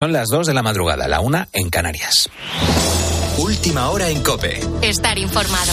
[0.00, 2.30] Son las 2 de la madrugada, la una en Canarias.
[3.36, 4.60] Última hora en Cope.
[4.80, 5.72] Estar informado.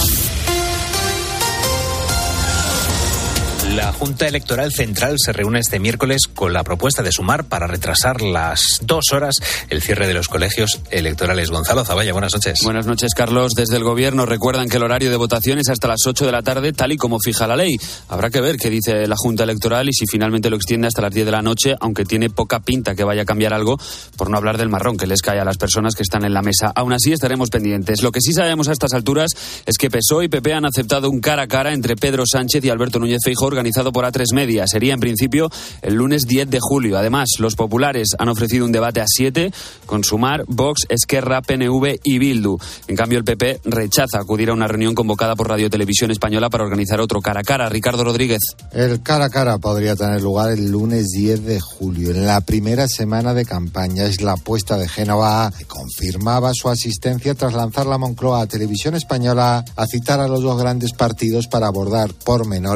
[3.76, 8.22] La Junta Electoral Central se reúne este miércoles con la propuesta de sumar para retrasar
[8.22, 9.36] las dos horas
[9.70, 11.50] el cierre de los colegios electorales.
[11.50, 12.62] Gonzalo Zavalla, buenas noches.
[12.64, 13.52] Buenas noches, Carlos.
[13.54, 16.42] Desde el Gobierno recuerdan que el horario de votación es hasta las 8 de la
[16.42, 17.76] tarde, tal y como fija la ley.
[18.08, 21.14] Habrá que ver qué dice la Junta Electoral y si finalmente lo extiende hasta las
[21.14, 23.78] 10 de la noche, aunque tiene poca pinta que vaya a cambiar algo,
[24.16, 26.42] por no hablar del marrón que les cae a las personas que están en la
[26.42, 26.72] mesa.
[26.74, 28.04] Aún así, estaremos pendientes.
[28.04, 29.32] Lo que sí sabemos a estas alturas
[29.66, 32.70] es que PSOE y PP han aceptado un cara a cara entre Pedro Sánchez y
[32.70, 34.68] Alberto Núñez Feijóo organizado por A3 Media.
[34.68, 35.50] Sería en principio
[35.82, 37.00] el lunes 10 de julio.
[37.00, 39.52] Además, los populares han ofrecido un debate a siete
[39.88, 42.60] con Sumar, Vox, Esquerra, PNV y Bildu.
[42.88, 46.64] En cambio, el PP rechaza acudir a una reunión convocada por Radio Televisión Española para
[46.64, 47.68] organizar otro cara a cara.
[47.68, 48.42] Ricardo Rodríguez.
[48.72, 52.88] El cara a cara podría tener lugar el lunes 10 de julio, en la primera
[52.88, 54.06] semana de campaña.
[54.06, 59.66] Es la apuesta de Génova, confirmaba su asistencia tras lanzar la Moncloa a Televisión Española
[59.76, 62.76] a citar a los dos grandes partidos para abordar pormenores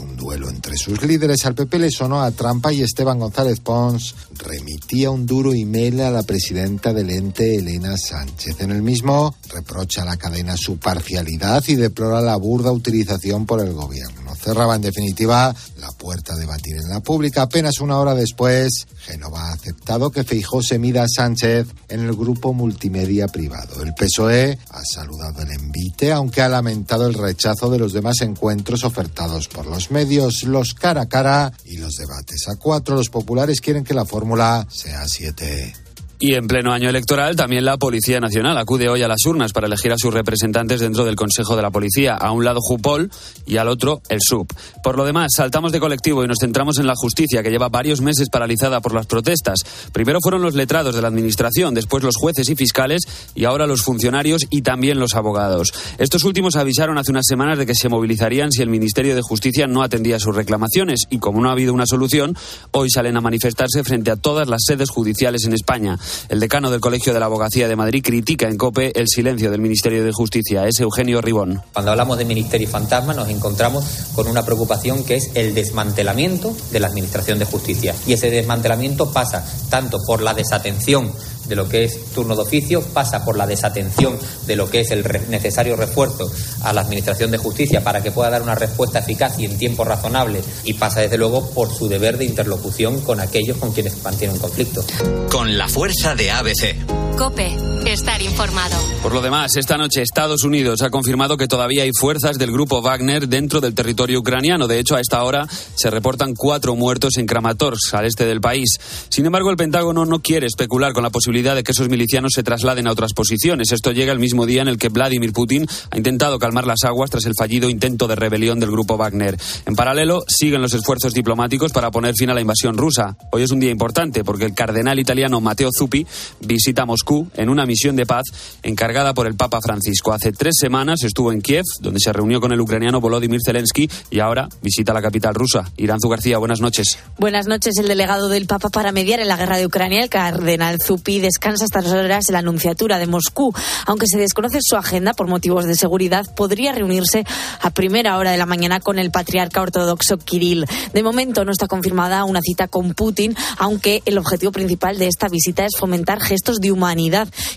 [0.00, 1.46] un duelo entre sus líderes.
[1.46, 6.10] Al PP le sonó a trampa y Esteban González Pons remitía un duro email a
[6.10, 8.60] la presidenta del ente, Elena Sánchez.
[8.60, 13.60] En el mismo reprocha a la cadena su parcialidad y deplora la burda utilización por
[13.60, 14.34] el gobierno.
[14.36, 17.42] Cerraba en definitiva la puerta a debatir en la pública.
[17.42, 22.14] Apenas una hora después, Génova ha aceptado que Feijó se mida a Sánchez en el
[22.14, 23.82] grupo multimedia privado.
[23.82, 28.84] El PSOE ha saludado el envite, aunque ha lamentado el rechazo de los demás encuentros
[28.84, 32.96] ofertados por los medios, los cara a cara y los debates a cuatro.
[32.96, 35.85] Los populares quieren que la fórmula sea a siete.
[36.18, 39.66] Y en pleno año electoral, también la Policía Nacional acude hoy a las urnas para
[39.66, 42.14] elegir a sus representantes dentro del Consejo de la Policía.
[42.14, 43.10] A un lado Jupol
[43.44, 44.46] y al otro el SUB.
[44.82, 48.00] Por lo demás, saltamos de colectivo y nos centramos en la justicia, que lleva varios
[48.00, 49.58] meses paralizada por las protestas.
[49.92, 53.02] Primero fueron los letrados de la Administración, después los jueces y fiscales
[53.34, 55.74] y ahora los funcionarios y también los abogados.
[55.98, 59.66] Estos últimos avisaron hace unas semanas de que se movilizarían si el Ministerio de Justicia
[59.66, 62.34] no atendía sus reclamaciones y como no ha habido una solución,
[62.70, 65.98] hoy salen a manifestarse frente a todas las sedes judiciales en España.
[66.28, 69.60] El decano del Colegio de la Abogacía de Madrid critica en COPE el silencio del
[69.60, 70.66] Ministerio de Justicia.
[70.66, 71.62] Es Eugenio Ribón.
[71.72, 73.84] Cuando hablamos de Ministerio Fantasma nos encontramos
[74.14, 77.94] con una preocupación que es el desmantelamiento de la Administración de Justicia.
[78.06, 81.12] Y ese desmantelamiento pasa tanto por la desatención
[81.48, 84.90] de lo que es turno de oficio, pasa por la desatención de lo que es
[84.90, 86.30] el necesario refuerzo
[86.62, 89.84] a la Administración de Justicia para que pueda dar una respuesta eficaz y en tiempo
[89.84, 94.34] razonable y pasa desde luego por su deber de interlocución con aquellos con quienes mantiene
[94.34, 94.84] un conflicto.
[95.30, 97.05] Con la fuerza de ABC.
[97.16, 97.56] Cope,
[97.86, 98.76] estar informado.
[99.02, 102.82] Por lo demás, esta noche Estados Unidos ha confirmado que todavía hay fuerzas del grupo
[102.82, 104.66] Wagner dentro del territorio ucraniano.
[104.66, 108.68] De hecho, a esta hora se reportan cuatro muertos en Kramatorsk, al este del país.
[109.08, 112.42] Sin embargo, el Pentágono no quiere especular con la posibilidad de que esos milicianos se
[112.42, 113.72] trasladen a otras posiciones.
[113.72, 117.08] Esto llega el mismo día en el que Vladimir Putin ha intentado calmar las aguas
[117.08, 119.38] tras el fallido intento de rebelión del grupo Wagner.
[119.64, 123.16] En paralelo, siguen los esfuerzos diplomáticos para poner fin a la invasión rusa.
[123.32, 126.06] Hoy es un día importante porque el cardenal italiano Matteo Zuppi
[126.40, 128.24] visita Moscú en una misión de paz
[128.64, 130.12] encargada por el Papa Francisco.
[130.12, 134.18] Hace tres semanas estuvo en Kiev, donde se reunió con el ucraniano Volodymyr Zelensky y
[134.18, 135.70] ahora visita la capital rusa.
[135.76, 136.98] Iranzu García, buenas noches.
[137.16, 137.78] Buenas noches.
[137.78, 141.64] El delegado del Papa para mediar en la guerra de Ucrania, el cardenal Zuppi, descansa
[141.64, 143.54] estas horas en la Anunciatura de Moscú.
[143.86, 147.24] Aunque se desconoce su agenda por motivos de seguridad, podría reunirse
[147.60, 150.66] a primera hora de la mañana con el patriarca ortodoxo Kirill.
[150.92, 155.28] De momento no está confirmada una cita con Putin, aunque el objetivo principal de esta
[155.28, 156.95] visita es fomentar gestos de humanidad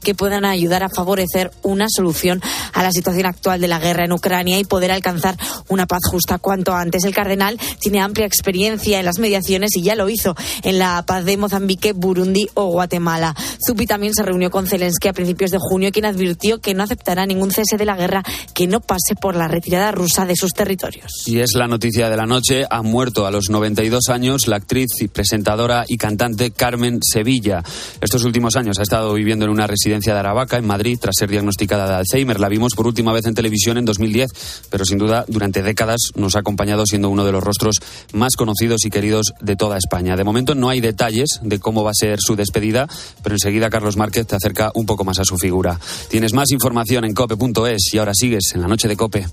[0.04, 2.42] que puedan ayudar a favorecer una solución
[2.74, 6.38] a la situación actual de la guerra en Ucrania y poder alcanzar una paz justa
[6.40, 7.04] cuanto antes.
[7.04, 11.26] El cardenal tiene amplia experiencia en las mediaciones y ya lo hizo en la paz
[11.26, 13.36] de Mozambique, Burundi o Guatemala.
[13.66, 17.26] Zupi también se reunió con Zelensky a principios de junio, quien advirtió que no aceptará
[17.26, 18.24] ningún cese de la guerra
[18.54, 21.24] que no pase por la retirada rusa de sus territorios.
[21.26, 22.66] Y es la noticia de la noche.
[22.70, 27.64] Ha muerto a los 92 años la actriz, y presentadora y cantante Carmen Sevilla.
[28.02, 31.30] Estos últimos años ha estado viviendo en una residencia de Aravaca, en Madrid, tras ser
[31.30, 32.40] diagnosticada de Alzheimer.
[32.40, 34.30] La vimos por última vez en televisión en 2010,
[34.70, 37.80] pero sin duda durante décadas nos ha acompañado siendo uno de los rostros
[38.14, 40.16] más conocidos y queridos de toda España.
[40.16, 42.88] De momento no hay detalles de cómo va a ser su despedida,
[43.24, 45.80] pero enseguida Carlos Márquez te acerca un poco más a su figura.
[46.10, 49.28] Tienes más información en cope.es y ahora sigues en la noche de Cope.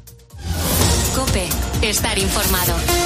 [1.14, 1.48] Cope,
[1.82, 3.05] estar informado.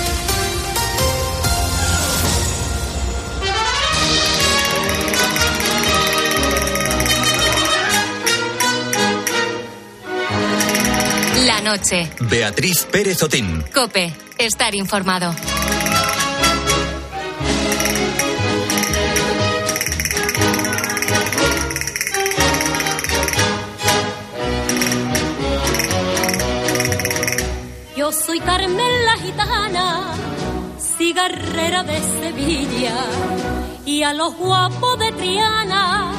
[11.62, 12.10] Noche.
[12.20, 13.64] Beatriz Pérez Otín.
[13.72, 15.34] Cope, estar informado.
[27.96, 30.14] Yo soy Carmen la gitana,
[30.78, 32.94] cigarrera de Sevilla,
[33.84, 36.12] y a los guapos de Triana,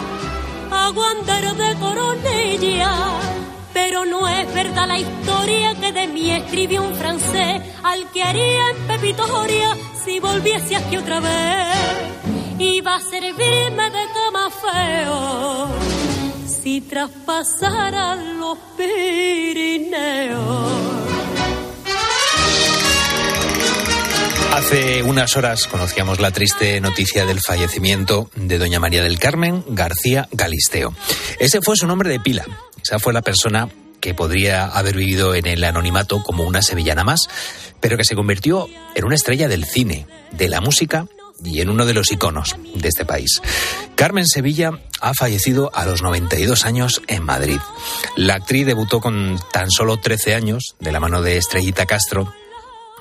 [0.70, 3.41] aguandero de Coronilla
[3.74, 8.70] pero no es verdad la historia que de mí escribió un francés al que haría
[8.72, 11.78] en Pepitoria si volviese aquí otra vez.
[12.60, 15.70] Iba a servirme de cama feo
[16.46, 20.42] si traspasara los Pirineos.
[24.54, 30.28] Hace unas horas conocíamos la triste noticia del fallecimiento de doña María del Carmen García
[30.32, 30.94] Galisteo.
[31.40, 32.46] Ese fue su nombre de pila.
[32.84, 33.70] Esa fue la persona
[34.00, 37.28] que podría haber vivido en el anonimato como una sevillana más,
[37.80, 41.08] pero que se convirtió en una estrella del cine, de la música
[41.44, 43.42] y en uno de los iconos de este país.
[43.96, 47.60] Carmen Sevilla ha fallecido a los 92 años en Madrid.
[48.16, 52.34] La actriz debutó con tan solo 13 años de la mano de Estrellita Castro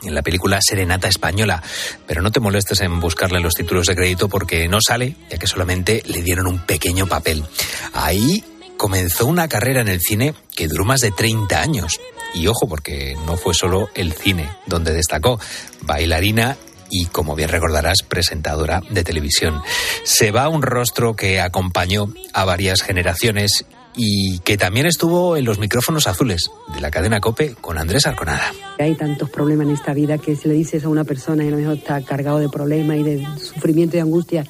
[0.03, 1.63] en la película Serenata Española,
[2.07, 5.47] pero no te molestes en buscarle los títulos de crédito porque no sale, ya que
[5.47, 7.45] solamente le dieron un pequeño papel.
[7.93, 8.43] Ahí
[8.81, 12.01] comenzó una carrera en el cine que duró más de 30 años.
[12.33, 15.39] Y ojo, porque no fue solo el cine donde destacó,
[15.83, 16.57] bailarina
[16.89, 19.61] y, como bien recordarás, presentadora de televisión.
[20.05, 25.59] Se va un rostro que acompañó a varias generaciones y que también estuvo en los
[25.59, 28.51] micrófonos azules de la cadena Cope con Andrés Arconada.
[28.79, 31.51] Hay tantos problemas en esta vida que si le dices a una persona y a
[31.51, 34.47] lo mejor está cargado de problemas y de sufrimiento y angustia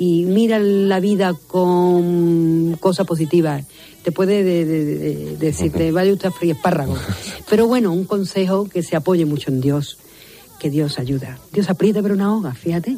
[0.00, 3.66] y mira la vida con cosas positivas,
[4.02, 4.42] te puede
[5.36, 6.96] decirte, vaya usted a frío espárrago.
[7.50, 9.98] Pero bueno, un consejo que se apoye mucho en Dios,
[10.58, 11.38] que Dios ayuda.
[11.52, 12.96] Dios aprieta pero una hoga, fíjate.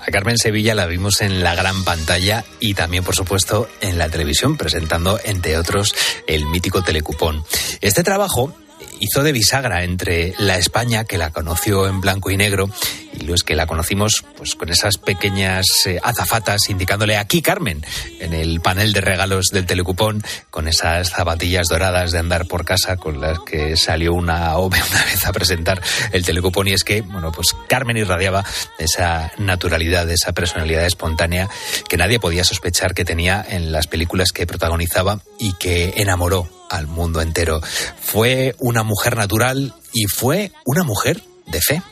[0.00, 4.08] A Carmen Sevilla la vimos en la gran pantalla y también, por supuesto, en la
[4.08, 5.94] televisión, presentando, entre otros,
[6.26, 7.44] el mítico Telecupón.
[7.80, 8.52] Este trabajo
[9.00, 12.70] hizo de bisagra entre la España, que la conoció en blanco y negro,
[13.12, 17.84] y los que la conocimos pues con esas pequeñas eh, azafatas indicándole aquí Carmen
[18.20, 22.96] en el panel de regalos del telecupón con esas zapatillas doradas de andar por casa
[22.96, 25.82] con las que salió una OVE una vez a presentar
[26.12, 28.44] el telecupón y es que bueno pues Carmen irradiaba
[28.78, 31.48] esa naturalidad esa personalidad espontánea
[31.88, 36.86] que nadie podía sospechar que tenía en las películas que protagonizaba y que enamoró al
[36.86, 37.60] mundo entero
[38.00, 41.82] fue una mujer natural y fue una mujer de fe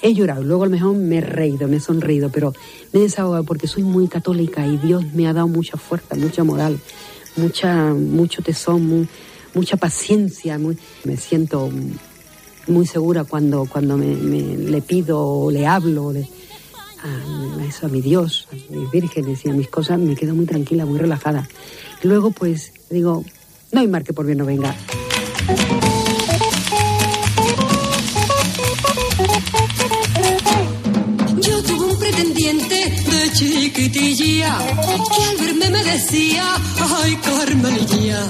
[0.00, 2.52] he llorado, luego a lo mejor me he reído, me he sonreído, pero
[2.92, 6.44] me he desahogado porque soy muy católica y Dios me ha dado mucha fuerza, mucha
[6.44, 6.78] moral,
[7.36, 9.08] mucha, mucho tesón,
[9.54, 10.58] mucha paciencia.
[10.58, 11.70] me siento
[12.66, 18.46] muy segura cuando, cuando me, le pido o le hablo a, eso, a mi Dios,
[18.52, 21.48] a mis vírgenes y a mis cosas, me quedo muy tranquila, muy relajada.
[22.02, 23.24] Luego pues digo,
[23.72, 24.74] no hay mar que por bien no venga.
[32.48, 34.58] de chiquitilla
[35.14, 36.44] que al verme me decía,
[37.02, 38.20] ay Carmelilla.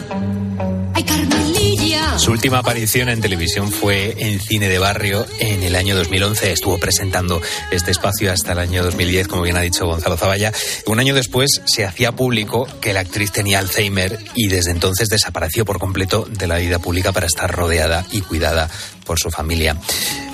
[2.18, 6.52] Su última aparición en televisión fue en Cine de Barrio en el año 2011.
[6.52, 7.40] Estuvo presentando
[7.70, 10.52] este espacio hasta el año 2010, como bien ha dicho Gonzalo Zavalla.
[10.86, 15.64] Un año después se hacía público que la actriz tenía Alzheimer y desde entonces desapareció
[15.64, 18.68] por completo de la vida pública para estar rodeada y cuidada
[19.04, 19.76] por su familia.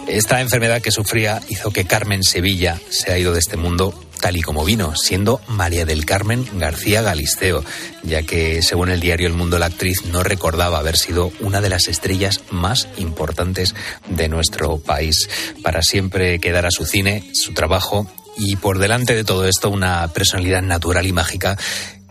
[0.07, 4.39] Esta enfermedad que sufría hizo que Carmen Sevilla se ha ido de este mundo tal
[4.39, 7.63] y como vino, siendo María del Carmen García Galisteo,
[8.03, 11.69] ya que según el diario El Mundo la actriz no recordaba haber sido una de
[11.69, 13.75] las estrellas más importantes
[14.09, 15.29] de nuestro país.
[15.63, 20.63] Para siempre quedará su cine, su trabajo y por delante de todo esto una personalidad
[20.63, 21.59] natural y mágica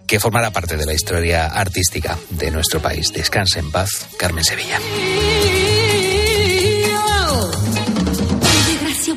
[0.05, 3.11] que formará parte de la historia artística de nuestro país.
[3.11, 4.79] Descanse en paz, Carmen Sevilla.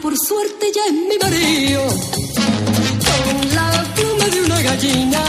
[0.06, 1.82] por suerte ya es mi marido,
[4.62, 5.22] gallina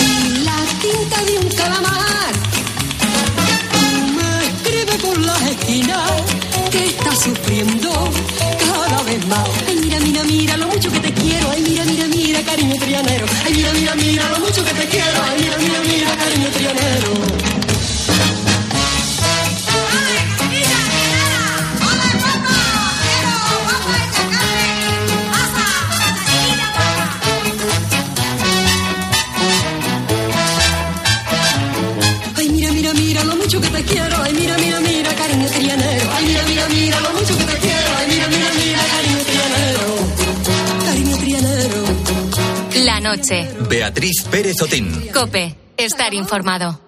[0.00, 2.32] y la tinta de un calamar.
[4.16, 6.10] Me escribe por las esquinas
[6.70, 7.90] que está sufriendo
[8.58, 9.48] cada vez más.
[9.68, 11.50] Ay, mira, mira, mira lo mucho que te quiero.
[11.50, 13.26] Ay, mira, mira, mira, cariño trianero.
[13.44, 14.45] Ay, mira, mira, mira lo
[43.16, 43.48] noche.
[43.68, 45.10] Beatriz Pérez Otín.
[45.12, 46.80] Cope, estar informado.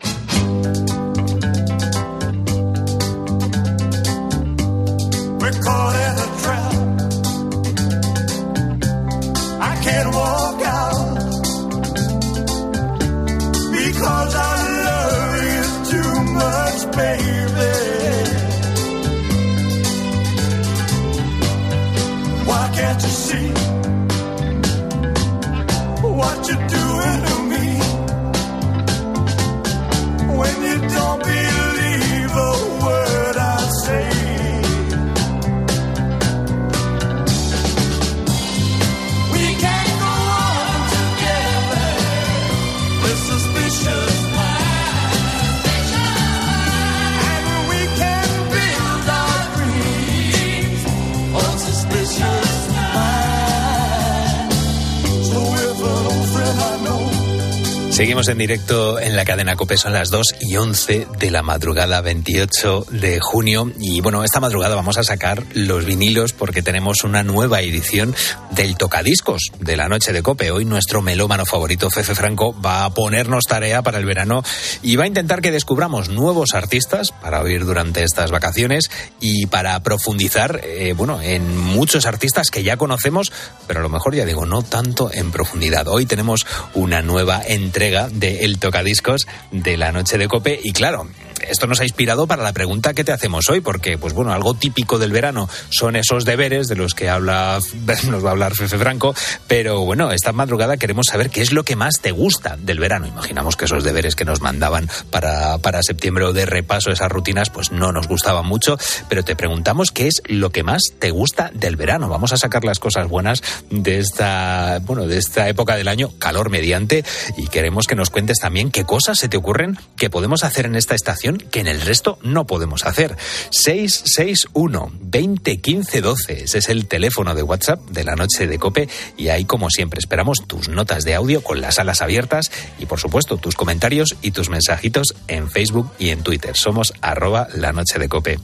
[57.99, 62.01] Seguimos en directo en la cadena COPE, son las 2 y 11 de la madrugada
[62.01, 63.73] 28 de junio.
[63.81, 68.15] Y bueno, esta madrugada vamos a sacar los vinilos porque tenemos una nueva edición
[68.59, 70.51] del Tocadiscos de la noche de COPE.
[70.51, 74.43] Hoy nuestro melómano favorito, Fefe Franco, va a ponernos tarea para el verano
[74.83, 79.79] y va a intentar que descubramos nuevos artistas para oír durante estas vacaciones y para
[79.85, 83.33] profundizar, eh, bueno, en muchos artistas que ya conocemos,
[83.69, 85.87] pero a lo mejor ya digo, no tanto en profundidad.
[85.87, 91.07] Hoy tenemos una nueva entrega de El Tocadiscos de la noche de Cope y claro,
[91.47, 94.55] esto nos ha inspirado para la pregunta que te hacemos hoy, porque, pues bueno, algo
[94.55, 97.59] típico del verano son esos deberes de los que habla,
[98.09, 99.15] nos va a hablar Fefe Franco,
[99.47, 103.07] pero bueno, esta madrugada queremos saber qué es lo que más te gusta del verano.
[103.07, 107.51] Imaginamos que esos deberes que nos mandaban para, para septiembre o de repaso, esas rutinas,
[107.51, 108.79] pues no nos gustaban mucho,
[109.09, 112.09] pero te preguntamos qué es lo que más te gusta del verano.
[112.09, 116.51] Vamos a sacar las cosas buenas de esta, bueno, de esta época del año, calor
[116.51, 117.05] mediante,
[117.37, 120.77] y queremos que nos cuentes también qué cosas se te ocurren que podemos hacer en
[120.77, 123.17] esta estación que en el resto no podemos hacer.
[123.51, 126.45] 661 20 15 12.
[126.45, 129.99] Ese es el teléfono de WhatsApp de la noche de Cope y ahí como siempre
[129.99, 134.31] esperamos tus notas de audio con las alas abiertas y por supuesto tus comentarios y
[134.31, 136.57] tus mensajitos en Facebook y en Twitter.
[136.57, 138.39] Somos arroba la noche de Cope.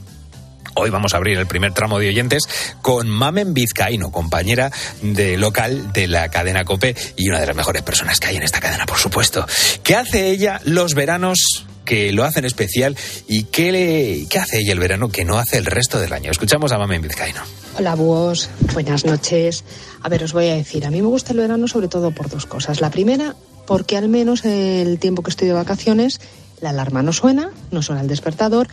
[0.76, 2.48] Hoy vamos a abrir el primer tramo de oyentes
[2.82, 4.72] con Mamen Vizcaíno, compañera
[5.02, 8.42] de local de la cadena Cope y una de las mejores personas que hay en
[8.42, 9.46] esta cadena, por supuesto.
[9.84, 12.96] ¿Qué hace ella los veranos que lo hacen especial
[13.28, 16.30] y qué, le, qué hace ella el verano que no hace el resto del año.
[16.30, 17.40] Escuchamos a Mamen Vizcaíno.
[17.78, 18.48] Hola, búhos.
[18.72, 19.64] Buenas noches.
[20.02, 22.28] A ver, os voy a decir, a mí me gusta el verano sobre todo por
[22.28, 22.80] dos cosas.
[22.80, 23.34] La primera,
[23.66, 26.20] porque al menos el tiempo que estoy de vacaciones,
[26.60, 28.68] la alarma no suena, no suena el despertador.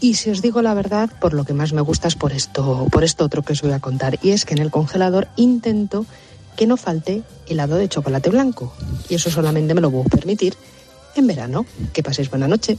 [0.00, 2.86] Y si os digo la verdad, por lo que más me gusta es por esto,
[2.90, 4.18] por esto otro que os voy a contar.
[4.22, 6.04] Y es que en el congelador intento
[6.56, 8.74] que no falte helado de chocolate blanco.
[9.08, 10.56] Y eso solamente me lo puedo permitir
[11.20, 11.66] en verano.
[11.92, 12.78] Que paséis buena noche.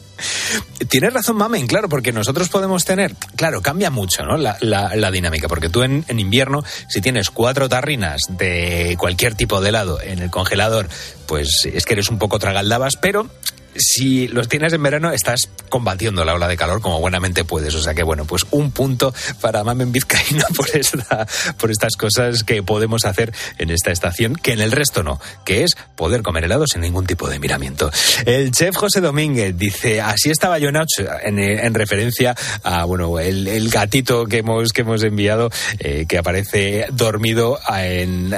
[0.89, 4.38] Tienes razón, Mamen, claro, porque nosotros podemos tener, claro, cambia mucho ¿no?
[4.38, 9.62] la, la, dinámica, porque tú en, en, invierno, si tienes cuatro tarrinas de cualquier tipo
[9.62, 10.89] de helado en el congelador,
[11.25, 13.29] pues es que eres un poco tragaldabas, pero
[13.77, 17.74] si los tienes en verano, estás combatiendo la ola de calor como buenamente puedes.
[17.75, 22.43] O sea que, bueno, pues un punto para Mamen Vizcaína por, esta, por estas cosas
[22.43, 26.46] que podemos hacer en esta estación, que en el resto no, que es poder comer
[26.46, 27.91] helado sin ningún tipo de miramiento.
[28.25, 34.25] El chef José Domínguez dice, así estaba yo en, en referencia a, bueno, el, gatito
[34.25, 38.34] que hemos, que hemos enviado, eh, que aparece dormido en,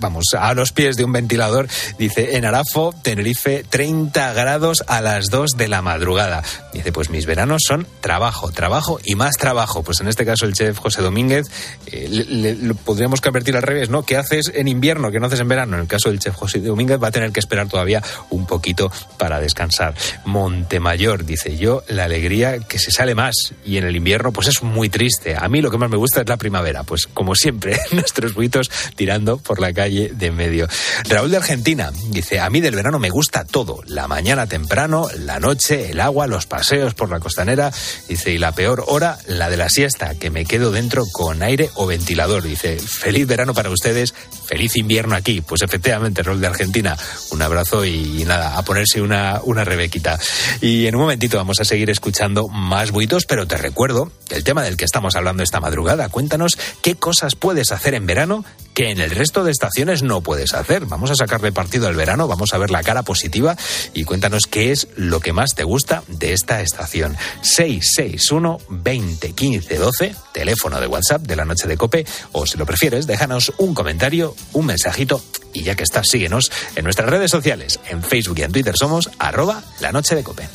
[0.00, 1.68] vamos, a los pies de un ventilador.
[1.98, 6.42] Dice, en Arafo, Tenerife, 30 grados a las 2 de la madrugada.
[6.72, 9.82] Dice, pues mis veranos son trabajo, trabajo y más trabajo.
[9.82, 11.48] Pues en este caso el chef José Domínguez,
[11.86, 14.04] eh, podríamos convertir al revés, ¿no?
[14.04, 15.76] ¿Qué haces en invierno, que no haces en verano?
[15.76, 18.90] En el caso del chef José Domínguez va a tener que esperar todavía un poquito
[19.18, 19.94] para descansar.
[20.24, 24.62] Montemayor, dice yo, la alegría que se sale más y en el invierno pues es
[24.62, 25.36] muy triste.
[25.36, 28.70] A mí lo que más me gusta es la primavera, pues como siempre, nuestros buitos
[28.96, 30.68] tirando por la calle de medio.
[31.06, 35.40] Raúl de Argentina dice, a mí del verano me gusta todo, la mañana temprano, la
[35.40, 37.72] noche, el agua, los paseos por la costanera.
[38.08, 41.70] Dice, y la peor hora, la de la siesta, que me quedo dentro con aire
[41.74, 42.42] o ventilador.
[42.42, 44.14] Dice, feliz verano para ustedes,
[44.46, 45.40] feliz invierno aquí.
[45.40, 46.96] Pues efectivamente, rol de Argentina,
[47.30, 50.18] un abrazo y, nada, a ponerse una, una rebequita.
[50.60, 54.62] Y en un momentito vamos a seguir escuchando más buitos, pero te recuerdo el tema
[54.62, 56.08] del que estamos hablando esta madrugada.
[56.08, 58.44] Cuéntanos qué cosas puedes hacer en verano
[58.78, 60.86] que en el resto de estaciones no puedes hacer.
[60.86, 63.56] Vamos a sacarle partido al verano, vamos a ver la cara positiva
[63.92, 67.16] y cuéntanos qué es lo que más te gusta de esta estación.
[67.42, 72.66] 661 20 15 12, teléfono de WhatsApp de la noche de Cope, o si lo
[72.66, 75.20] prefieres, déjanos un comentario, un mensajito
[75.52, 77.80] y ya que estás, síguenos en nuestras redes sociales.
[77.88, 80.48] En Facebook y en Twitter somos arroba la noche de Cope.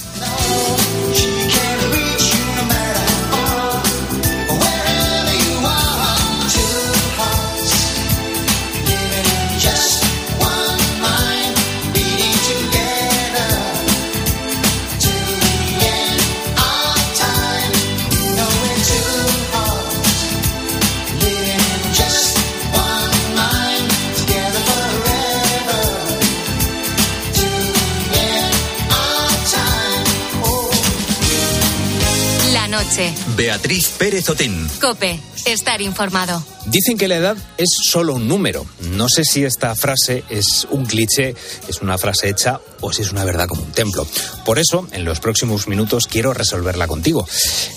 [33.36, 34.68] Beatriz Pérez Otín.
[34.80, 36.44] Cope, estar informado.
[36.68, 38.66] Dicen que la edad es solo un número.
[38.92, 41.36] No sé si esta frase es un cliché,
[41.68, 44.06] es una frase hecha o si es una verdad como un templo.
[44.46, 47.28] Por eso, en los próximos minutos quiero resolverla contigo.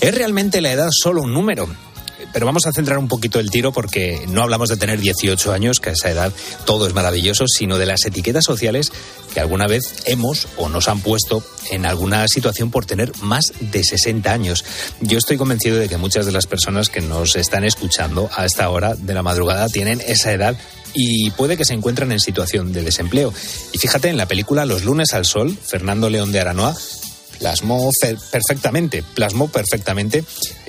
[0.01, 1.67] ¿Es realmente la edad solo un número?
[2.37, 5.79] Pero vamos a centrar un poquito el tiro porque no hablamos de tener 18 años,
[5.79, 6.31] que a esa edad
[6.65, 8.91] todo es maravilloso, sino de las etiquetas sociales
[9.33, 13.83] que alguna vez hemos o nos han puesto en alguna situación por tener más de
[13.83, 14.63] 60 años.
[15.01, 18.69] Yo estoy convencido de que muchas de las personas que nos están escuchando a esta
[18.69, 20.55] hora de la madrugada tienen esa edad
[20.93, 23.33] y puede que se encuentren en situación de desempleo.
[23.73, 26.77] Y fíjate, en la película Los lunes al sol, Fernando León de Aranoa
[27.39, 27.89] plasmó
[28.31, 30.23] perfectamente, plasmó perfectamente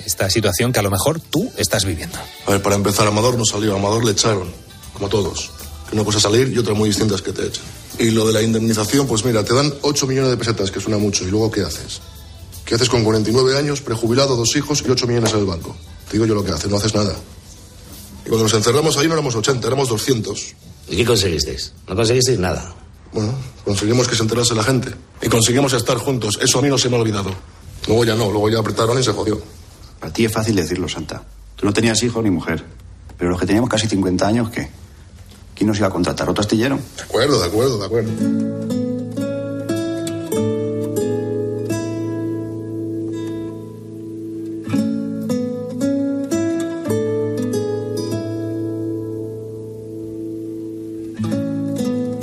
[0.05, 2.17] esta situación que a lo mejor tú estás viviendo.
[2.45, 4.51] A ver, para empezar, Amador no salió, Amador le echaron,
[4.93, 5.51] como todos.
[5.91, 7.63] Una cosa salir y otra muy distinta es que te echan.
[7.97, 10.97] Y lo de la indemnización, pues mira, te dan 8 millones de pesetas, que suena
[10.97, 12.01] mucho, y luego ¿qué haces?
[12.65, 15.75] ¿Qué haces con 49 años, prejubilado, dos hijos y 8 millones en el banco?
[16.07, 17.15] Te digo yo lo que haces, no haces nada.
[18.25, 20.55] Y cuando nos encerramos ahí no éramos 80, éramos 200.
[20.89, 21.73] ¿Y qué conseguisteis?
[21.87, 22.75] No conseguisteis nada.
[23.11, 23.33] Bueno,
[23.65, 24.93] conseguimos que se enterase la gente.
[25.21, 26.39] Y conseguimos estar juntos.
[26.41, 27.31] Eso a mí no se me ha olvidado.
[27.87, 29.41] Luego ya no, luego ya apretaron y se jodió.
[30.01, 31.23] A ti es fácil decirlo, Santa.
[31.55, 32.63] Tú no tenías hijo ni mujer.
[33.17, 34.69] Pero los que teníamos casi 50 años, ¿qué?
[35.55, 36.29] ¿Quién nos iba a contratar?
[36.29, 36.79] ¿Otro astillero?
[36.95, 38.78] De acuerdo, de acuerdo, de acuerdo.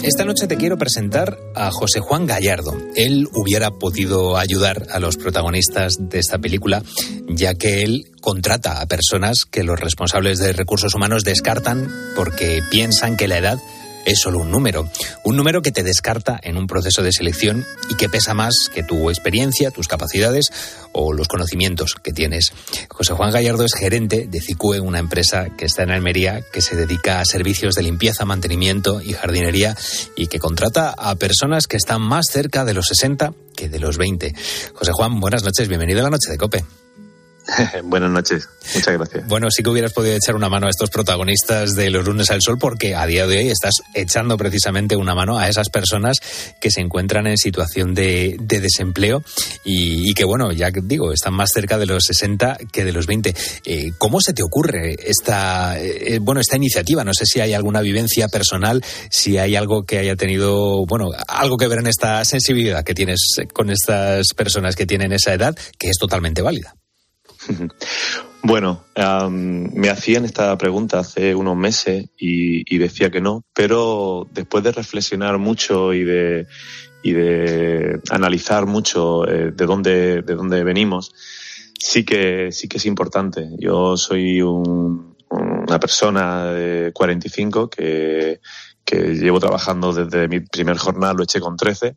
[0.07, 2.77] Esta noche te quiero presentar a José Juan Gallardo.
[2.95, 6.85] Él hubiera podido ayudar a los protagonistas de esta película,
[7.29, 13.17] ya que él contrata a personas que los responsables de recursos humanos descartan porque piensan
[13.17, 13.59] que la edad
[14.07, 14.89] es solo un número.
[15.25, 18.83] Un número que te descarta en un proceso de selección y que pesa más que
[18.83, 20.51] tu experiencia, tus capacidades
[20.93, 22.53] o los conocimientos que tienes.
[22.89, 26.77] José Juan Gallardo es gerente de CICUE, una empresa que está en Almería, que se
[26.77, 29.77] dedica a servicios de limpieza, mantenimiento y jardinería
[30.17, 33.99] y que contrata a personas que están más cerca de los 60 que de los
[33.99, 34.35] 20.
[34.75, 36.86] José Juan, buenas noches, bienvenido a la noche de COPE.
[37.85, 39.27] Buenas noches, muchas gracias.
[39.29, 42.43] Bueno, sí que hubieras podido echar una mano a estos protagonistas de los lunes al
[42.43, 46.19] sol porque a día de hoy estás echando precisamente una mano a esas personas
[46.61, 49.23] que se encuentran en situación de, desempleo
[49.65, 53.35] y, que, bueno, ya digo, están más cerca de los 60 que de los 20.
[53.65, 57.05] Eh, ¿Cómo se te ocurre esta, eh, bueno, esta iniciativa?
[57.05, 61.57] No sé si hay alguna vivencia personal, si hay algo que haya tenido, bueno, algo
[61.57, 63.21] que ver en esta sensibilidad que tienes
[63.53, 66.75] con estas personas que tienen esa edad, que es totalmente válida.
[68.43, 74.71] Bueno, me hacían esta pregunta hace unos meses y, decía que no, pero después de
[74.71, 76.47] reflexionar mucho y de,
[77.03, 81.13] y de analizar mucho eh, de dónde de dónde venimos,
[81.77, 83.49] sí que sí que es importante.
[83.59, 88.41] Yo soy una persona de 45 que,
[88.85, 91.97] que llevo trabajando desde mi primer jornal, lo eché con 13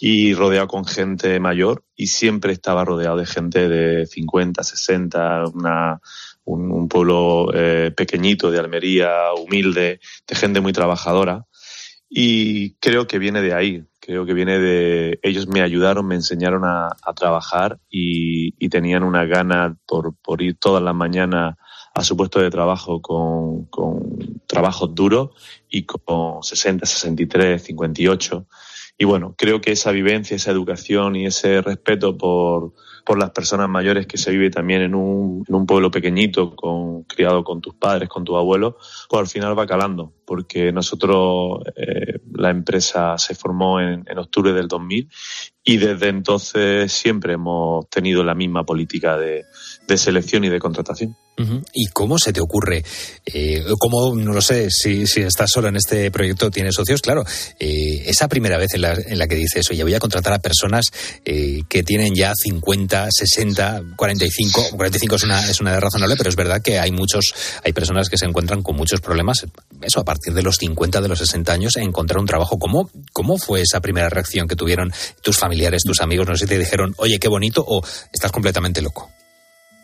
[0.00, 6.00] y rodeado con gente mayor y siempre estaba rodeado de gente de 50, 60, una,
[6.44, 11.46] un, pueblo eh, pequeñito de Almería, humilde, de gente muy trabajadora.
[12.08, 16.62] Y creo que viene de ahí, creo que viene de ellos me ayudaron, me enseñaron
[16.64, 21.54] a, trabajar y, tenían una gana por, por ir todas las mañanas
[21.94, 25.30] a su puesto de trabajo con, con trabajos duros
[25.70, 28.46] y con 60, 63, 58
[28.96, 33.68] y bueno, creo que esa vivencia, esa educación y ese respeto por, por las personas
[33.68, 37.74] mayores que se vive también en un, en un pueblo pequeñito, con, criado con tus
[37.74, 38.74] padres, con tus abuelos,
[39.08, 44.52] pues al final va calando, porque nosotros, eh, la empresa se formó en, en octubre
[44.52, 45.08] del 2000
[45.64, 49.44] y desde entonces siempre hemos tenido la misma política de,
[49.86, 51.16] de selección y de contratación.
[51.72, 52.84] ¿Y cómo se te ocurre?
[53.26, 57.00] Eh, ¿Cómo, no lo sé, si, si estás solo en este proyecto, tienes socios?
[57.00, 57.24] Claro,
[57.58, 60.38] eh, esa primera vez en la, en la, que dices, oye, voy a contratar a
[60.38, 60.86] personas
[61.24, 66.30] eh, que tienen ya 50, 60, 45, 45 es una, es una edad razonable, pero
[66.30, 69.44] es verdad que hay muchos, hay personas que se encuentran con muchos problemas,
[69.82, 72.58] eso, a partir de los 50, de los 60 años, encontrar un trabajo.
[72.58, 76.28] ¿Cómo, cómo fue esa primera reacción que tuvieron tus familiares, tus amigos?
[76.28, 79.10] No sé te dijeron, oye, qué bonito, o estás completamente loco.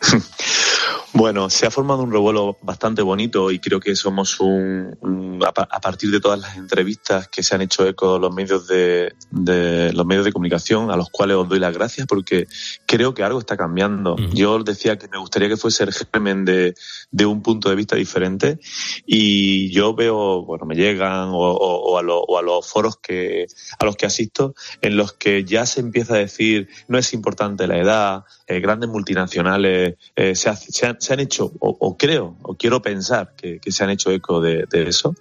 [0.00, 0.20] 哼
[1.12, 6.10] Bueno, se ha formado un revuelo bastante bonito y creo que somos un, a, partir
[6.12, 10.32] de todas las entrevistas que se han hecho eco los medios de, los medios de
[10.32, 12.46] comunicación a los cuales os doy las gracias porque
[12.86, 14.16] creo que algo está cambiando.
[14.32, 16.74] Yo os decía que me gustaría que fuese el germen de,
[17.10, 18.60] de, un punto de vista diferente
[19.04, 23.46] y yo veo, bueno, me llegan o, a, los foros que
[23.78, 27.66] a los que asisto en los que ya se empieza a decir no es importante
[27.66, 32.54] la edad, eh, grandes multinacionales eh, se, se han se han hecho, o, creo, o
[32.56, 35.14] quiero pensar que, se han hecho eco de, eso.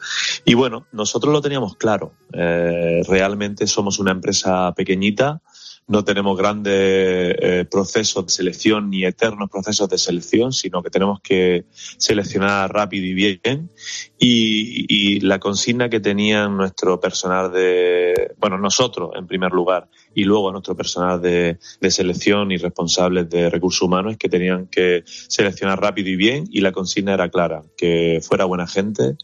[0.43, 2.13] Y bueno, nosotros lo teníamos claro.
[2.33, 5.41] Eh, realmente somos una empresa pequeñita,
[5.89, 11.19] no tenemos grandes eh, procesos de selección ni eternos procesos de selección, sino que tenemos
[11.19, 13.71] que seleccionar rápido y bien.
[14.19, 20.51] Y, la consigna que tenían nuestro personal de, bueno, nosotros en primer lugar, y luego
[20.51, 21.57] nuestro personal de,
[21.89, 26.45] selección y responsables de recursos humanos, que tenían que seleccionar rápido y bien.
[26.51, 29.15] Y la consigna era clara, que fuera buena gente,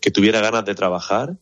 [0.00, 1.36] que tuviera ganas de trabajar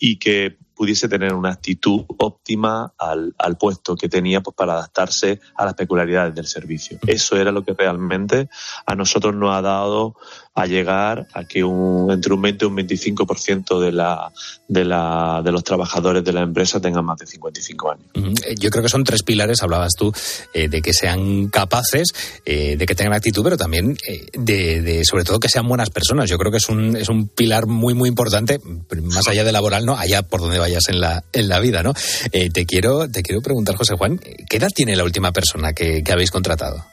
[0.00, 5.40] y que pudiese tener una actitud óptima al, al puesto que tenía pues, para adaptarse
[5.56, 6.98] a las peculiaridades del servicio.
[7.06, 8.48] Eso era lo que realmente
[8.84, 10.16] a nosotros nos ha dado
[10.56, 14.32] a llegar a que un, entre un 20 y un 25% de, la,
[14.66, 18.06] de, la, de los trabajadores de la empresa tengan más de 55 años.
[18.42, 20.12] Eh, yo creo que son tres pilares, hablabas tú,
[20.54, 22.08] eh, de que sean capaces,
[22.46, 23.98] eh, de que tengan actitud, pero también
[24.32, 26.30] de, de, sobre todo, que sean buenas personas.
[26.30, 28.58] Yo creo que es un, es un pilar muy, muy importante,
[29.02, 29.98] más allá de laboral, ¿no?
[29.98, 31.94] Allá por donde vayas en la, en la vida, ¿no?
[32.30, 36.12] te, quiero, te quiero preguntar, José Juan, ¿qué edad tiene la última persona que, que
[36.12, 36.84] habéis contratado?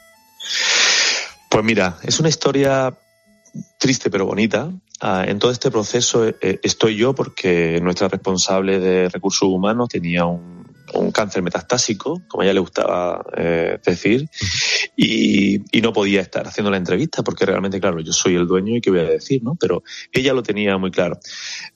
[1.48, 2.96] Pues mira, es una historia
[3.78, 4.70] triste pero bonita.
[5.00, 10.24] Ah, en todo este proceso eh, estoy yo porque nuestra responsable de recursos humanos tenía
[10.24, 14.28] un un cáncer metastásico, como a ella le gustaba eh, decir,
[14.96, 18.80] y, no podía estar haciendo la entrevista porque realmente, claro, yo soy el dueño y
[18.80, 19.54] qué voy a decir, ¿no?
[19.54, 21.18] Pero ella lo tenía muy claro.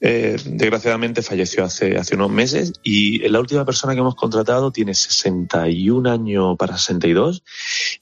[0.01, 4.95] Eh, desgraciadamente falleció hace, hace unos meses y la última persona que hemos contratado tiene
[4.95, 7.43] 61 años para 62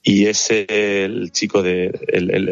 [0.01, 1.91] y es el chico de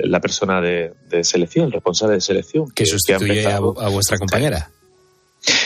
[0.04, 2.70] la persona de, selección, el responsable de selección.
[2.72, 4.70] Que, sustituye a, a vuestra compañera.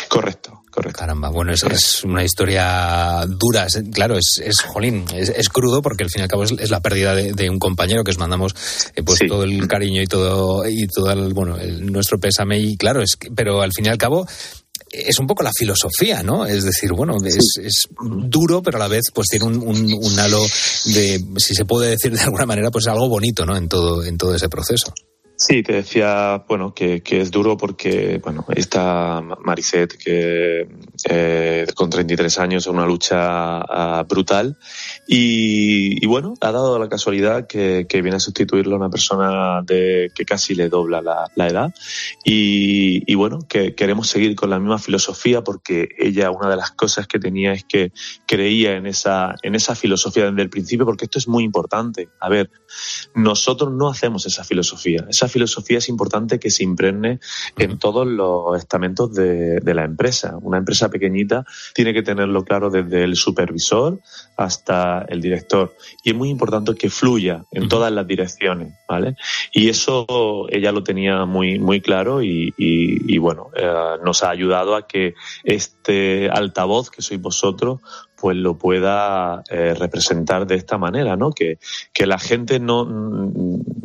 [0.08, 0.59] Correcto.
[0.80, 1.00] Correcto.
[1.00, 6.10] Caramba, bueno, es, es una historia dura, claro, es, es jolín, es, crudo porque al
[6.10, 8.56] fin y al cabo es, la pérdida de, un compañero que os mandamos
[8.96, 13.02] eh, pues todo el cariño y todo y todo el, bueno, nuestro pésame y claro,
[13.02, 14.26] es pero al fin y al cabo
[14.90, 16.46] es un poco la filosofía, ¿no?
[16.46, 20.42] Es decir, bueno, es, duro, pero a la vez pues tiene un, un, un, halo
[20.86, 23.58] de, si se puede decir de alguna manera, pues algo bonito, ¿no?
[23.58, 24.94] En todo, en todo ese proceso.
[25.42, 30.68] Sí, te decía, bueno, que, que es duro porque, bueno, esta Mariset que
[31.08, 34.58] eh, con 33 años es una lucha uh, brutal
[35.08, 40.12] y, y, bueno, ha dado la casualidad que, que, viene a sustituirlo una persona de
[40.14, 41.74] que casi le dobla la, la edad
[42.26, 46.72] y, y, bueno, que queremos seguir con la misma filosofía porque ella una de las
[46.72, 47.92] cosas que tenía es que
[48.26, 52.10] creía en esa, en esa filosofía desde el principio porque esto es muy importante.
[52.20, 52.52] A ver,
[53.16, 55.06] nosotros no hacemos esa filosofía.
[55.10, 57.20] Esa filosofía es importante que se impregne
[57.58, 60.38] en todos los estamentos de, de, la empresa.
[60.42, 64.00] Una empresa pequeñita tiene que tenerlo claro desde el supervisor
[64.38, 65.76] hasta el director.
[66.04, 69.16] Y es muy importante que fluya en todas las direcciones, ¿vale?
[69.52, 74.30] Y eso ella lo tenía muy, muy claro y, y, y bueno, eh, nos ha
[74.30, 77.80] ayudado a que este altavoz que sois vosotros
[78.20, 81.32] pues lo pueda eh, representar de esta manera, ¿no?
[81.32, 81.58] Que,
[81.94, 82.86] que la gente no,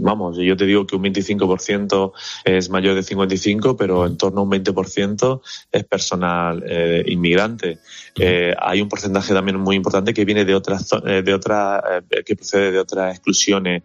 [0.04, 2.12] vamos, yo te digo que un 25%
[2.44, 5.40] es mayor de 55, pero en torno a un 20%
[5.72, 7.78] es personal eh, inmigrante.
[8.16, 12.36] Eh, hay un porcentaje también muy importante que viene de otras, eh, de otra, que
[12.36, 13.82] procede de otras exclusiones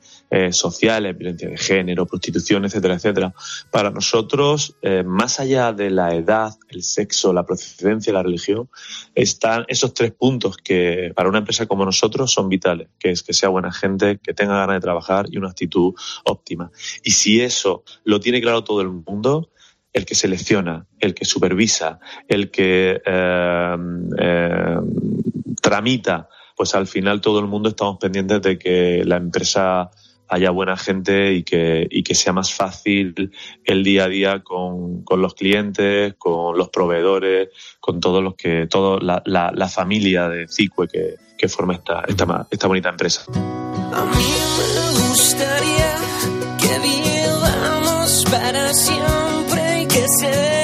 [0.51, 3.33] sociales, violencia de género, prostitución, etcétera, etcétera.
[3.71, 8.69] Para nosotros, más allá de la edad, el sexo, la procedencia, la religión,
[9.15, 13.33] están esos tres puntos que para una empresa como nosotros son vitales, que es que
[13.33, 16.71] sea buena gente, que tenga ganas de trabajar y una actitud óptima.
[17.03, 19.51] Y si eso lo tiene claro todo el mundo,
[19.93, 23.77] el que selecciona, el que supervisa, el que eh,
[24.19, 24.77] eh,
[25.61, 29.89] tramita, pues al final todo el mundo estamos pendientes de que la empresa
[30.29, 33.31] haya buena gente y que, y que sea más fácil
[33.65, 38.67] el día a día con, con los clientes, con los proveedores, con todos los que,
[38.67, 43.23] toda la, la, la, familia de CICUE que, que forma esta, esta, esta bonita empresa.
[43.31, 45.95] A mí me gustaría
[46.59, 50.58] que vivamos para siempre y que seamos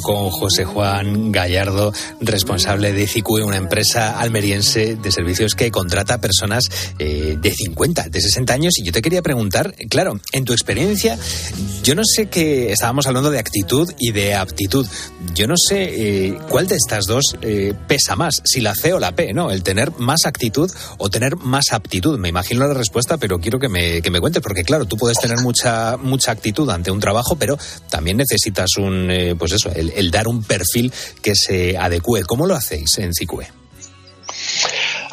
[0.00, 6.64] con José Juan Gallardo, responsable de CICUE, una empresa almeriense de servicios que contrata personas
[6.98, 8.74] eh, de 50, de 60 años.
[8.78, 11.18] Y yo te quería preguntar, claro, en tu experiencia,
[11.82, 14.86] yo no sé que estábamos hablando de actitud y de aptitud.
[15.34, 18.98] Yo no sé eh, cuál de estas dos eh, pesa más, si la C o
[18.98, 19.50] la P, ¿no?
[19.50, 22.18] El tener más actitud o tener más aptitud.
[22.18, 25.18] Me imagino la respuesta, pero quiero que me, que me cuentes, porque claro, tú puedes
[25.18, 27.58] tener mucha, mucha actitud ante un trabajo, pero
[27.90, 30.92] también necesitas un, pues eso, el, dar un perfil
[31.22, 32.22] que se adecue.
[32.22, 33.46] ¿Cómo lo hacéis en CICUE?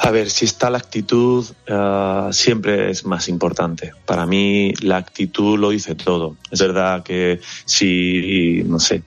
[0.02, 3.92] A ver, si está la actitud, ah, siempre es más importante.
[4.06, 6.38] Para mí, la actitud lo dice todo.
[6.50, 9.04] Es verdad que si, no sé,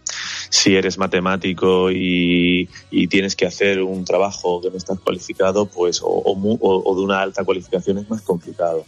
[0.50, 2.68] si eres matemático y,
[3.08, 7.44] tienes que hacer un trabajo que no estás cualificado, pues, o, o de una alta
[7.44, 8.84] cualificación es más complicado.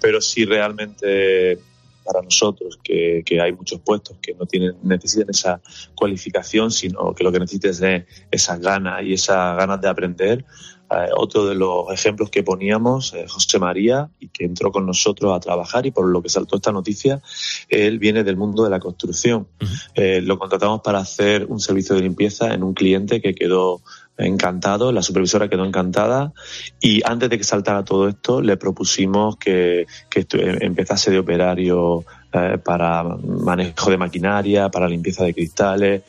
[0.00, 1.58] Pero si realmente
[2.06, 5.60] para nosotros, que, hay muchos puestos que no tienen, necesitan esa
[5.94, 10.44] cualificación, sino que lo que necesitan es esa gana y esa ganas de aprender.
[10.88, 15.34] Eh, otro de los ejemplos que poníamos, eh, José María, y que entró con nosotros
[15.34, 17.20] a trabajar y por lo que saltó esta noticia,
[17.68, 19.48] él viene del mundo de la construcción.
[19.94, 23.82] Eh, lo contratamos para hacer un servicio de limpieza en un cliente que quedó
[24.18, 26.32] encantado, la supervisora quedó encantada
[26.80, 30.26] y antes de que saltara todo esto le propusimos que, que
[30.60, 36.02] empezase de operario eh, para manejo de maquinaria, para limpieza de cristales,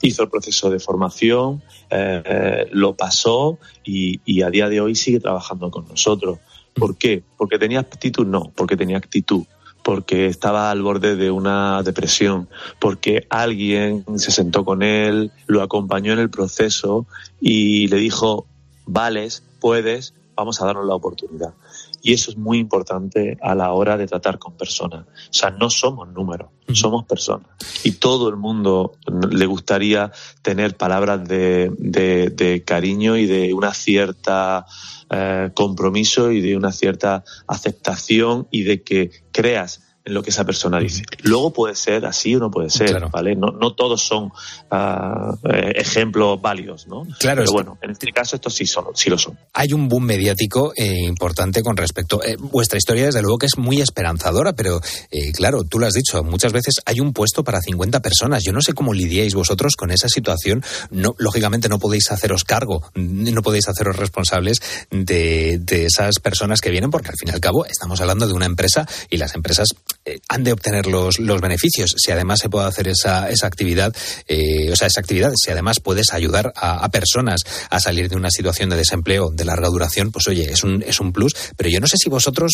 [0.00, 5.20] hizo el proceso de formación, eh, lo pasó y, y a día de hoy sigue
[5.20, 6.38] trabajando con nosotros.
[6.74, 7.22] ¿Por qué?
[7.36, 8.26] ¿Porque tenía actitud?
[8.26, 9.44] No, porque tenía actitud
[9.82, 16.12] porque estaba al borde de una depresión, porque alguien se sentó con él, lo acompañó
[16.12, 17.06] en el proceso
[17.40, 18.46] y le dijo,
[18.86, 21.54] vales, puedes, vamos a darnos la oportunidad.
[22.02, 25.04] Y eso es muy importante a la hora de tratar con personas.
[25.06, 27.46] O sea, no somos números, somos personas.
[27.84, 28.94] Y todo el mundo
[29.30, 34.66] le gustaría tener palabras de, de cariño y de una cierta
[35.10, 40.44] eh, compromiso y de una cierta aceptación y de que creas en lo que esa
[40.44, 41.04] persona dice.
[41.22, 43.36] Luego puede ser así o no puede ser, ¿vale?
[43.36, 47.06] No, no todos son uh, ejemplos válidos, ¿no?
[47.18, 47.42] Claro.
[47.42, 49.38] Pero bueno, en este caso estos sí, son, sí lo son.
[49.52, 52.22] Hay un boom mediático eh, importante con respecto...
[52.24, 55.92] Eh, vuestra historia desde luego que es muy esperanzadora, pero eh, claro, tú lo has
[55.92, 58.42] dicho, muchas veces hay un puesto para 50 personas.
[58.44, 60.64] Yo no sé cómo lidiáis vosotros con esa situación.
[60.90, 64.58] No, lógicamente no podéis haceros cargo, no podéis haceros responsables
[64.90, 68.32] de, de esas personas que vienen, porque al fin y al cabo estamos hablando de
[68.32, 69.68] una empresa y las empresas
[70.04, 71.94] eh, han de obtener los, los beneficios.
[71.98, 73.94] Si además se puede hacer esa, esa actividad,
[74.26, 78.16] eh, o sea, esa actividad, si además puedes ayudar a, a, personas a salir de
[78.16, 81.34] una situación de desempleo de larga duración, pues oye, es un, es un plus.
[81.56, 82.52] Pero yo no sé si vosotros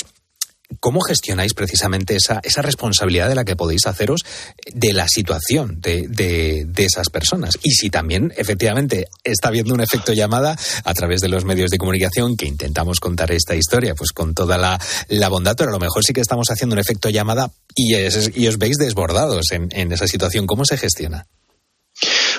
[0.86, 4.20] ¿Cómo gestionáis precisamente esa, esa responsabilidad de la que podéis haceros
[4.72, 7.58] de la situación de, de, esas personas?
[7.64, 11.78] Y si también, efectivamente, está habiendo un efecto llamada a través de los medios de
[11.78, 15.80] comunicación que intentamos contar esta historia, pues con toda la, la bondad, pero a lo
[15.80, 19.90] mejor sí que estamos haciendo un efecto llamada y, y os veis desbordados en, en
[19.90, 20.46] esa situación.
[20.46, 21.26] ¿Cómo se gestiona?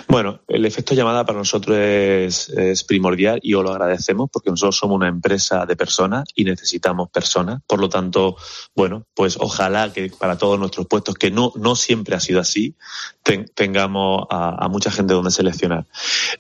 [0.08, 4.96] Bueno, el efecto llamada para nosotros es, primordial y os lo agradecemos porque nosotros somos
[4.96, 7.62] una empresa de personas y necesitamos personas.
[7.67, 8.38] Por lo tanto,
[8.76, 12.76] bueno, pues ojalá que para todos nuestros puestos, que no, no siempre ha sido así,
[13.54, 15.86] tengamos a, mucha gente donde seleccionar.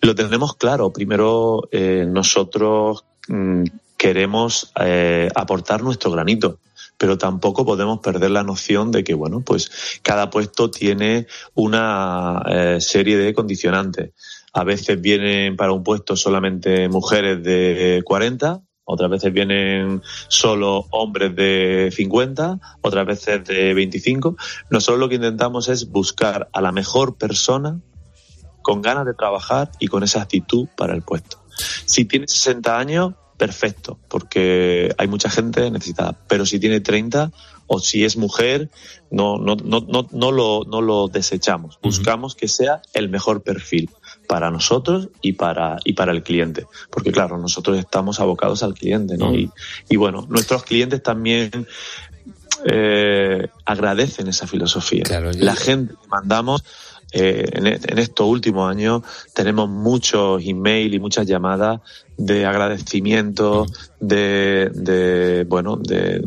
[0.01, 0.93] Lo tendremos claro.
[0.93, 3.63] Primero, eh, nosotros mm,
[3.97, 6.59] queremos eh, aportar nuestro granito
[6.97, 12.77] pero tampoco podemos perder la noción de que, bueno, pues cada puesto tiene una eh,
[12.81, 14.11] serie de condicionantes.
[14.53, 21.35] A veces vienen para un puesto solamente mujeres de 40, otras veces vienen solo hombres
[21.35, 24.37] de 50, otras veces de 25.
[24.69, 27.81] Nosotros lo que intentamos es buscar a la mejor persona
[28.61, 31.37] con ganas de trabajar y con esa actitud para el puesto.
[31.85, 36.15] Si tiene 60 años, perfecto, porque hay mucha gente necesitada.
[36.27, 37.31] Pero si tiene 30
[37.67, 38.69] o si es mujer,
[39.11, 41.77] no, no, no, no, no, lo, no lo desechamos.
[41.81, 43.89] Buscamos que sea el mejor perfil
[44.27, 46.65] para nosotros y para, y para el cliente.
[46.89, 49.33] Porque claro, nosotros estamos abocados al cliente, ¿no?
[49.35, 49.51] y,
[49.89, 51.67] y, bueno, nuestros clientes también
[52.65, 55.03] eh, agradecen esa filosofía.
[55.35, 56.63] La gente que mandamos
[57.11, 59.01] eh, e, en, estos últimos años
[59.33, 61.81] tenemos muchos emails y muchas llamadas
[62.17, 63.65] de agradecimiento,
[63.99, 66.21] de, de bueno, de,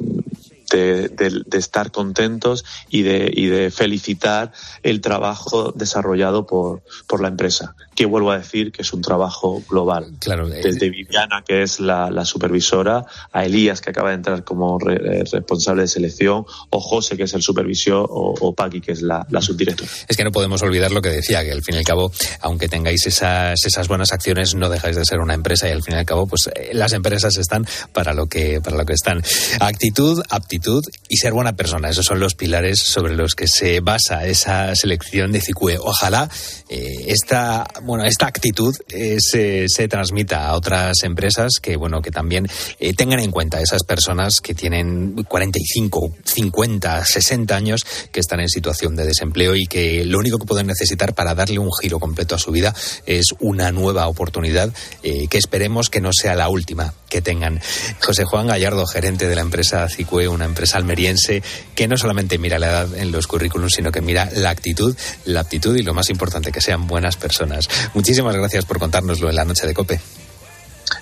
[0.70, 4.52] de, estar contentos y de, y de felicitar
[4.83, 9.62] el trabajo desarrollado por, por la empresa, que vuelvo a decir que es un trabajo
[9.68, 10.12] global.
[10.20, 14.78] Claro, eh, Desde Viviana, que es la, supervisora, a Elías, que acaba de entrar como
[14.88, 19.02] eh, responsable de selección, o José, que es el supervisor, o, o Paqui, que es
[19.02, 19.90] la, la subdirectora.
[20.06, 22.68] Es que no podemos olvidar lo que decía, que al fin y al cabo, aunque
[22.68, 25.98] tengáis esas, esas buenas acciones, no dejáis de ser una empresa y al fin y
[25.98, 29.22] al cabo, pues eh, las empresas están para lo que, para lo que están.
[29.61, 30.60] Actitud, aptitud
[31.09, 31.88] y ser buena persona.
[31.88, 35.79] Esos son los pilares sobre los que se basa esa selección de CICUE.
[35.79, 36.29] Ojalá
[36.68, 42.11] eh, esta, bueno, esta actitud eh, se, se, transmita a otras empresas que, bueno, que
[42.11, 42.46] también
[42.79, 48.49] eh, tengan en cuenta esas personas que tienen 45, 50, 60 años que están en
[48.49, 52.35] situación de desempleo y que lo único que pueden necesitar para darle un giro completo
[52.35, 52.75] a su vida
[53.07, 57.61] es una nueva oportunidad que esperemos que no sea la última que tengan.
[58.01, 61.42] José Juan Gallardo, gerente de la empresa CICUE, una empresa almeriense
[61.74, 65.40] que no solamente mira la edad en los currículums, sino que mira la actitud, la
[65.40, 67.68] aptitud y lo más importante, que sean buenas personas.
[67.94, 70.00] Muchísimas gracias por contárnoslo en la noche de COPE.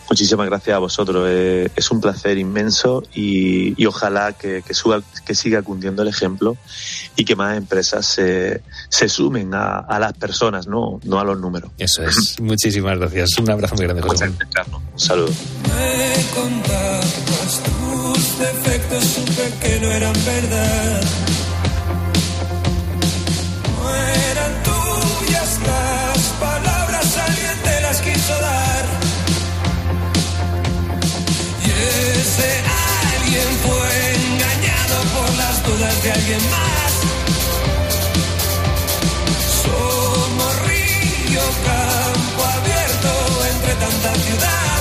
[0.09, 1.27] Muchísimas gracias a vosotros.
[1.29, 6.57] Eh, es un placer inmenso y, ojalá que, que, siga cundiendo el ejemplo
[7.17, 11.71] y que más empresas se, se sumen a, las personas, no, no a los números.
[11.79, 12.39] Eso es.
[12.41, 13.39] Muchísimas gracias.
[13.39, 14.29] Un abrazo muy grande, José.
[14.29, 15.29] Un saludo.
[17.65, 21.28] tus defectos, supe que no eran verdad.
[32.21, 32.63] Ese
[33.13, 36.93] alguien fue engañado por las dudas de alguien más.
[39.63, 43.11] Somos río, campo abierto
[43.53, 44.78] entre tanta ciudad.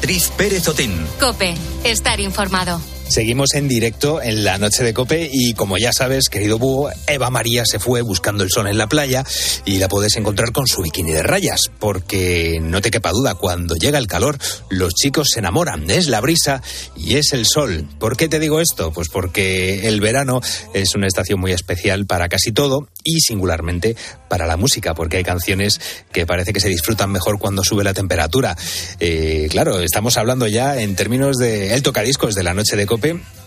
[0.00, 1.06] Beatriz Pérez Otín.
[1.20, 1.54] Cope.
[1.84, 2.80] Estar informado.
[3.10, 7.28] Seguimos en directo en la noche de Cope y como ya sabes, querido búho, Eva
[7.28, 9.24] María se fue buscando el sol en la playa
[9.64, 13.74] y la puedes encontrar con su bikini de rayas, porque no te quepa duda, cuando
[13.74, 16.62] llega el calor, los chicos se enamoran, es la brisa
[16.96, 17.84] y es el sol.
[17.98, 18.92] ¿Por qué te digo esto?
[18.92, 20.40] Pues porque el verano
[20.72, 23.96] es una estación muy especial para casi todo y singularmente
[24.28, 25.80] para la música, porque hay canciones
[26.12, 28.56] que parece que se disfrutan mejor cuando sube la temperatura.
[29.00, 32.99] Eh, claro, estamos hablando ya en términos de el tocadiscos de la noche de Cope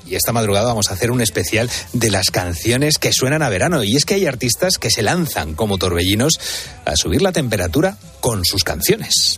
[0.05, 3.83] y esta madrugada vamos a hacer un especial de las canciones que suenan a verano.
[3.83, 6.39] Y es que hay artistas que se lanzan como torbellinos
[6.85, 9.37] a subir la temperatura con sus canciones.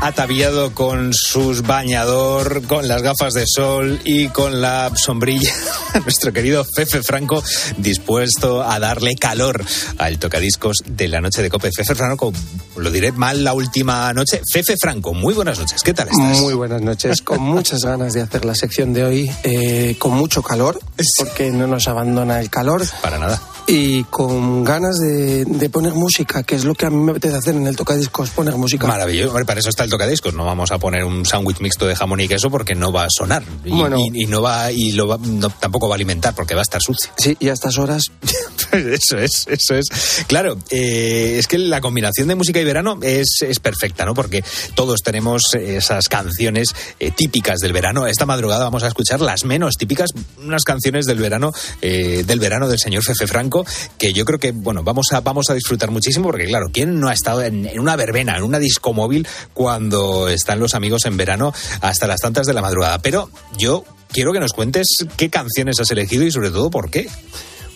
[0.00, 5.52] Ataviado con sus bañador, con las gafas de sol y con la sombrilla
[6.04, 7.42] nuestro querido Fefe Franco,
[7.78, 9.64] dispuesto a darle calor
[9.98, 11.70] al tocadiscos de la noche de Cope.
[11.72, 12.32] Fefe Franco,
[12.76, 14.42] lo diré mal la última noche.
[14.50, 15.82] Fefe Franco, muy buenas noches.
[15.82, 16.40] ¿Qué tal estás?
[16.40, 20.42] Muy buenas noches, con muchas ganas de hacer la sección de hoy, eh, con mucho
[20.42, 20.78] calor,
[21.18, 22.84] porque no nos abandona el calor.
[23.02, 23.40] Para nada.
[23.68, 27.34] Y con ganas de, de poner música, que es lo que a mí me apetece
[27.36, 28.86] hacer en el tocadiscos, poner música.
[28.86, 29.30] Maravilloso.
[29.30, 30.34] Hombre, para eso está el tocadiscos.
[30.34, 33.08] No vamos a poner un sándwich mixto de jamón y queso porque no va a
[33.10, 33.42] sonar.
[33.64, 33.96] Y, Bueno.
[33.98, 36.62] y- y no va, y lo va- no- tampoco va a alimentar porque va a
[36.62, 37.10] estar sucio.
[37.16, 38.04] Sí, y a estas horas
[38.96, 40.24] Eso es, eso es.
[40.26, 44.14] Claro, eh, es que la combinación de música y verano es, es perfecta, ¿no?
[44.14, 48.06] Porque todos tenemos esas canciones eh, típicas del verano.
[48.06, 52.68] Esta madrugada vamos a escuchar las menos típicas, unas canciones del verano, eh, del verano
[52.68, 53.64] del señor Fefe Franco,
[53.98, 57.08] que yo creo que, bueno, vamos a, vamos a disfrutar muchísimo, porque claro, ¿quién no
[57.08, 61.16] ha estado en, en una verbena, en una disco móvil, cuando están los amigos en
[61.16, 62.98] verano hasta las tantas de la madrugada?
[62.98, 67.08] Pero yo quiero que nos cuentes qué canciones has elegido y sobre todo por qué.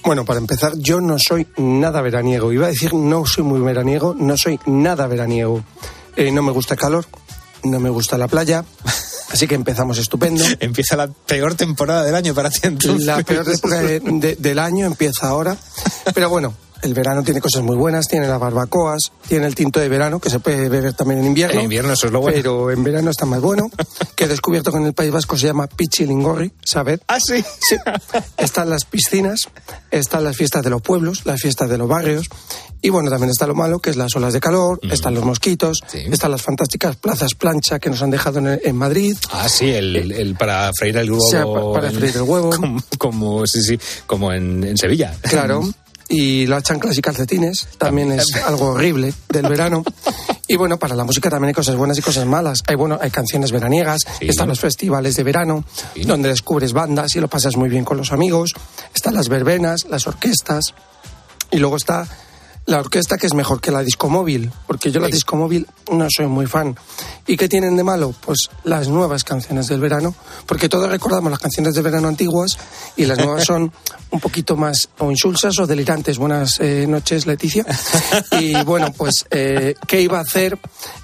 [0.05, 2.53] Bueno, para empezar, yo no soy nada veraniego.
[2.53, 5.62] Iba a decir no soy muy veraniego, no soy nada veraniego.
[6.16, 7.07] Eh, no me gusta el calor,
[7.64, 8.64] no me gusta la playa,
[9.30, 10.42] así que empezamos estupendo.
[10.61, 13.05] Empieza la peor temporada del año para ti entonces.
[13.07, 15.57] La peor época de- de- del año empieza ahora.
[16.14, 19.89] Pero bueno, el verano tiene cosas muy buenas, tiene las barbacoas, tiene el tinto de
[19.89, 21.59] verano, que se puede beber también en invierno.
[21.59, 22.37] En invierno eso es lo bueno.
[22.37, 23.70] Pero en verano está más bueno.
[24.16, 27.01] Que he descubierto que en el País Vasco se llama Pichilingorri, ¿sabed?
[27.09, 27.43] Ah, sí.
[27.61, 27.76] Sí.
[28.37, 29.49] Están las piscinas,
[29.91, 32.26] están las fiestas de los pueblos, las fiestas de los barrios.
[32.83, 35.81] Y bueno, también está lo malo, que es las olas de calor, están los mosquitos,
[35.93, 39.16] están las fantásticas plazas plancha que nos han dejado en, en Madrid.
[39.31, 41.24] Ah, sí, el, el para freír el huevo.
[41.26, 42.51] O sea, pa- para freír el huevo.
[42.57, 45.14] Como, como- sí, sí, como en, en Sevilla.
[45.22, 45.62] Claro.
[46.13, 49.85] Y las chanclas y calcetines también es algo horrible del verano.
[50.49, 52.65] Y bueno, para la música también hay cosas buenas y cosas malas.
[52.67, 55.65] Hay bueno, hay canciones veraniegas, están los festivales de verano,
[56.05, 58.55] donde descubres bandas y lo pasas muy bien con los amigos.
[58.93, 60.75] Están las verbenas, las orquestas.
[61.53, 62.09] Y luego está
[62.67, 66.07] la orquesta que es mejor que la disco móvil, porque yo la disco móvil no
[66.09, 66.77] soy muy fan.
[67.27, 68.15] ¿Y qué tienen de malo?
[68.25, 70.15] Pues las nuevas canciones del verano,
[70.47, 72.59] porque todos recordamos las canciones de verano antiguas
[72.97, 73.73] y las nuevas son
[74.11, 76.19] un poquito más o insulsas o delirantes.
[76.19, 77.65] Buenas eh, noches, Leticia.
[78.39, 80.59] Y bueno, pues, eh, ¿qué iba a hacer?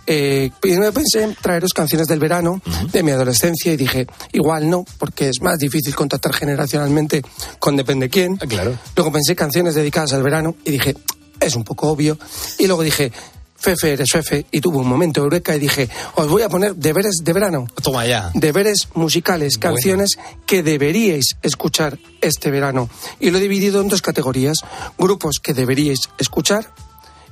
[0.06, 4.84] Eh, primero pensé en traeros canciones del verano de mi adolescencia y dije, igual no,
[4.98, 7.22] porque es más difícil contactar generacionalmente
[7.58, 8.36] con depende quién.
[8.36, 8.78] Claro.
[8.94, 10.94] Luego pensé canciones dedicadas al verano y dije,
[11.40, 12.18] es un poco obvio.
[12.58, 13.12] Y luego dije,
[13.58, 14.46] Fefe, eres Fefe.
[14.52, 17.66] Y tuve un momento de eureka y dije, os voy a poner deberes de verano.
[17.82, 18.30] Toma ya.
[18.34, 19.74] Deberes musicales, Bueno.
[19.74, 20.10] canciones
[20.46, 22.88] que deberíais escuchar este verano.
[23.18, 24.58] Y lo he dividido en dos categorías.
[24.98, 26.70] Grupos que deberíais escuchar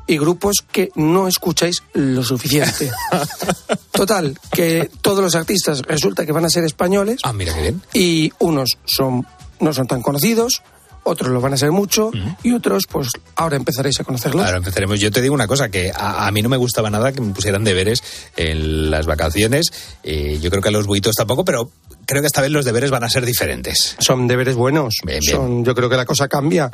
[0.06, 2.90] y grupos que no escucháis lo suficiente.
[3.92, 7.82] Total, que todos los artistas resulta que van a ser españoles Ah, mira qué bien.
[7.92, 9.26] y unos son
[9.60, 10.62] no son tan conocidos,
[11.04, 12.10] otros lo van a ser mucho
[12.42, 14.44] y otros pues ahora empezaréis a conocerlos.
[14.44, 14.98] Ahora empezaremos.
[15.00, 17.32] Yo te digo una cosa, que a, a mí no me gustaba nada que me
[17.32, 18.02] pusieran deberes
[18.36, 19.66] en las vacaciones.
[20.02, 21.70] Eh, yo creo que a los buitos tampoco, pero
[22.06, 23.96] creo que esta vez los deberes van a ser diferentes.
[23.98, 24.96] Son deberes buenos.
[25.04, 25.36] Bien, bien.
[25.36, 26.70] Son, yo creo que la cosa cambia.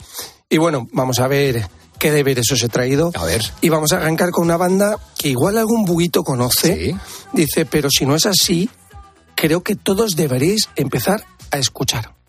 [0.49, 1.69] Y bueno, vamos a ver
[1.99, 3.11] qué deberes os he traído.
[3.15, 3.43] A ver.
[3.61, 6.97] Y vamos a arrancar con una banda que igual algún buguito conoce.
[7.33, 8.71] Dice, pero si no es así,
[9.35, 12.20] creo que todos deberéis empezar a escuchar.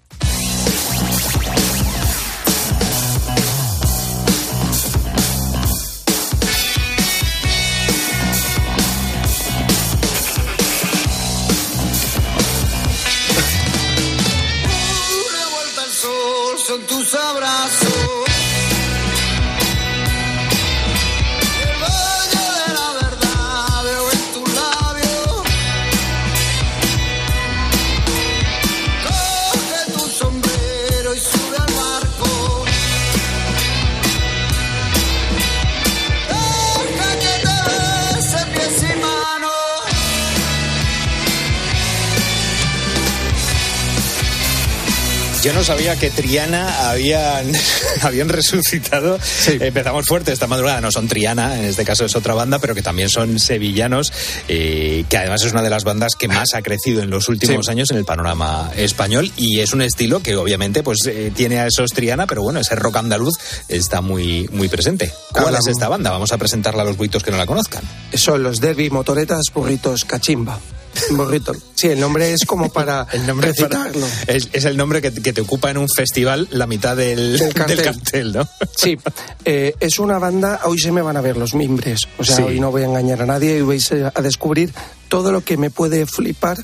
[45.44, 47.52] Yo no sabía que Triana habían,
[48.02, 49.18] habían resucitado.
[49.48, 50.82] Empezamos fuerte esta madrugada.
[50.82, 54.14] No son Triana, en este caso es otra banda, pero que también son sevillanos,
[54.48, 57.70] eh, que además es una de las bandas que más ha crecido en los últimos
[57.70, 59.32] años en el panorama español.
[59.36, 62.76] Y es un estilo que obviamente pues eh, tiene a esos Triana, pero bueno, ese
[62.76, 63.34] rock andaluz
[63.68, 65.12] está muy, muy presente.
[65.32, 65.68] ¿Cuál Hablamos.
[65.68, 66.12] es esta banda?
[66.12, 67.84] Vamos a presentarla a los buitos que no la conozcan.
[68.14, 70.60] Son los Derby Motoretas Burritos Cachimba.
[71.12, 71.54] Burrito.
[71.76, 74.08] Sí, el nombre es como para El nombre para- recitarlo.
[74.28, 77.54] es, es el nombre que, que te ocupa en un festival la mitad del, Del
[77.54, 77.78] cartel.
[77.78, 78.48] del cartel, ¿no?
[78.76, 78.98] Sí,
[79.46, 82.42] eh, es una banda, hoy se me van a ver los mimbres, o sea, Sí.
[82.44, 84.74] hoy no voy a engañar a nadie y vais a descubrir
[85.08, 86.58] todo lo que me puede flipar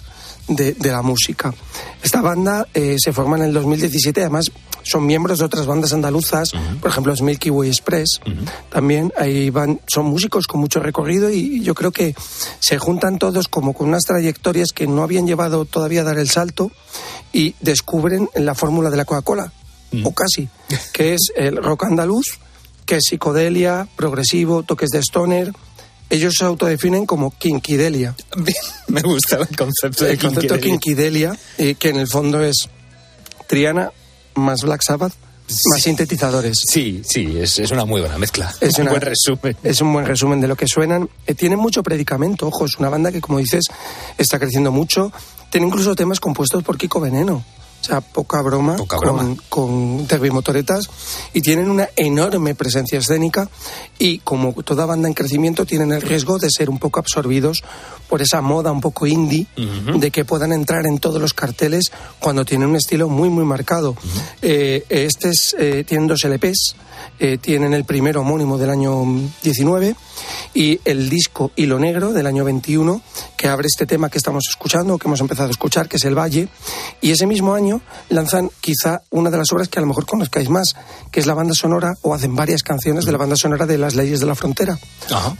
[0.47, 1.53] de, de la música.
[2.01, 4.51] Esta banda eh, se forma en el 2017, además
[4.83, 8.21] son miembros de otras bandas andaluzas, por ejemplo es Milky Way Express,
[8.69, 12.15] también ahí van, son músicos con mucho recorrido y yo creo que
[12.59, 16.29] se juntan todos como con unas trayectorias que no habían llevado todavía a dar el
[16.29, 16.71] salto
[17.33, 19.51] y descubren la fórmula de la Coca-Cola,
[20.03, 20.49] o casi,
[20.93, 22.39] que es el rock andaluz,
[22.85, 25.51] que es psicodelia, progresivo, toques de stoner.
[26.09, 28.15] Ellos se autodefinen como kinkidelia.
[28.87, 31.31] Me gusta el concepto de El concepto de kinkidelia.
[31.31, 32.69] kinkidelia, eh, que en el fondo es
[33.47, 33.91] Triana
[34.35, 35.13] más Black Sabbath
[35.69, 36.57] más sintetizadores.
[36.67, 38.53] Sí, sí, es, es una muy buena mezcla.
[38.59, 39.55] Es un buen resumen.
[39.63, 41.09] Es un buen resumen de lo que suenan.
[41.25, 43.65] Eh, tienen mucho predicamento, ojo, es una banda que, como dices,
[44.17, 45.11] está creciendo mucho.
[45.49, 47.45] Tiene incluso temas compuestos por Kiko Veneno.
[47.81, 49.35] O sea, poca broma, Poca con, broma.
[49.49, 50.89] con Derby Motoretas.
[51.33, 53.49] Y tienen una enorme presencia escénica.
[53.99, 57.63] Y como toda banda en crecimiento, tienen el riesgo de ser un poco absorbidos
[58.09, 59.47] por esa moda un poco indie,
[59.99, 63.95] de que puedan entrar en todos los carteles cuando tienen un estilo muy, muy marcado.
[64.41, 66.75] Eh, este es, eh, tienen dos LPs.
[67.19, 69.03] eh, tienen el primero homónimo del año
[69.43, 69.95] 19
[70.53, 73.01] y el disco Hilo Negro del año 21
[73.35, 76.17] que abre este tema que estamos escuchando, que hemos empezado a escuchar, que es El
[76.17, 76.47] Valle.
[77.01, 77.66] Y ese mismo año
[78.09, 80.75] lanzan quizá una de las obras que a lo mejor conozcáis más,
[81.11, 83.95] que es la banda sonora, o hacen varias canciones de la banda sonora de Las
[83.95, 84.77] Leyes de la Frontera.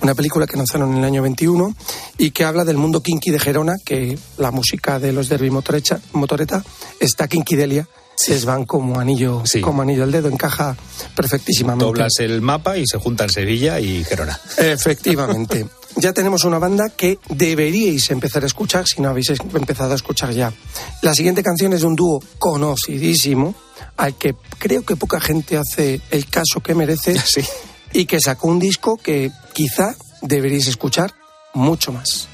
[0.01, 1.75] Una película que lanzaron en el año 21
[2.17, 5.99] y que habla del mundo kinky de Gerona, que la música de los Derby Motorecha-
[6.13, 6.63] Motoreta
[6.99, 7.87] está kinkidelia.
[8.27, 10.75] Les van como anillo, como anillo al dedo, encaja
[11.15, 11.85] perfectísimamente.
[11.85, 14.39] Doblas el mapa y se juntan Sevilla y Gerona.
[14.57, 15.67] Efectivamente.
[15.99, 20.31] Ya tenemos una banda que deberíais empezar a escuchar si no habéis empezado a escuchar
[20.31, 20.53] ya.
[21.01, 23.55] La siguiente canción es de un dúo conocidísimo,
[23.97, 27.15] al que creo que poca gente hace el caso que merece,
[27.93, 31.13] y que sacó un disco que quizá deberíais escuchar
[31.55, 32.27] mucho más.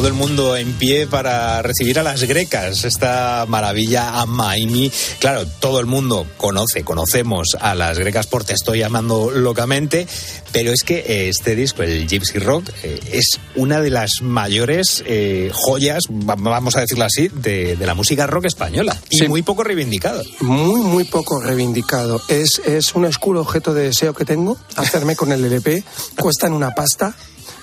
[0.00, 4.90] Todo el mundo en pie para recibir a las grecas, esta maravilla Amaimi.
[5.18, 10.06] Claro, todo el mundo conoce, conocemos a las grecas por Te estoy amando locamente,
[10.52, 15.04] pero es que eh, este disco, el Gypsy Rock, eh, es una de las mayores
[15.06, 18.98] eh, joyas, va- vamos a decirlo así, de, de la música rock española.
[19.10, 19.28] Y Sí.
[19.28, 20.24] muy poco reivindicado.
[20.40, 22.22] Muy, muy poco reivindicado.
[22.28, 25.84] Es, es un oscuro objeto de deseo que tengo, hacerme con el LP.
[26.18, 27.14] Cuestan una pasta.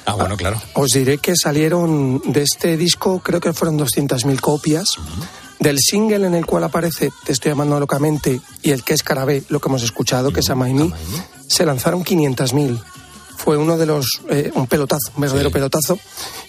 [0.08, 0.62] Ah, bueno, claro.
[0.74, 4.88] Os diré que salieron de este disco, creo que fueron 200.000 copias.
[5.60, 9.44] Del single en el cual aparece Te estoy amando locamente y el que es Carabé,
[9.50, 10.94] lo que hemos escuchado, que es Amaimi,
[11.48, 12.82] se lanzaron 500.000.
[13.36, 16.00] Fue uno de los, eh, un pelotazo, un verdadero pelotazo.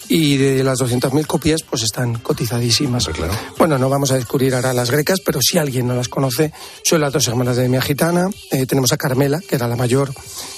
[0.07, 3.09] Y de las 200.000 copias, pues están cotizadísimas.
[3.57, 6.53] Bueno, no vamos a descubrir ahora las grecas, pero si alguien no las conoce,
[6.83, 8.29] son las dos hermanas de Mia Gitana.
[8.51, 10.13] Eh, tenemos a Carmela, que era la mayor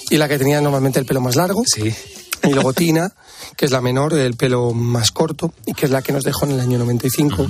[0.09, 1.63] y la que tenía normalmente el pelo más largo.
[1.65, 1.93] Sí.
[2.47, 3.13] Y luego Tina,
[3.55, 6.45] que es la menor, el pelo más corto, y que es la que nos dejó
[6.45, 7.47] en el año 95.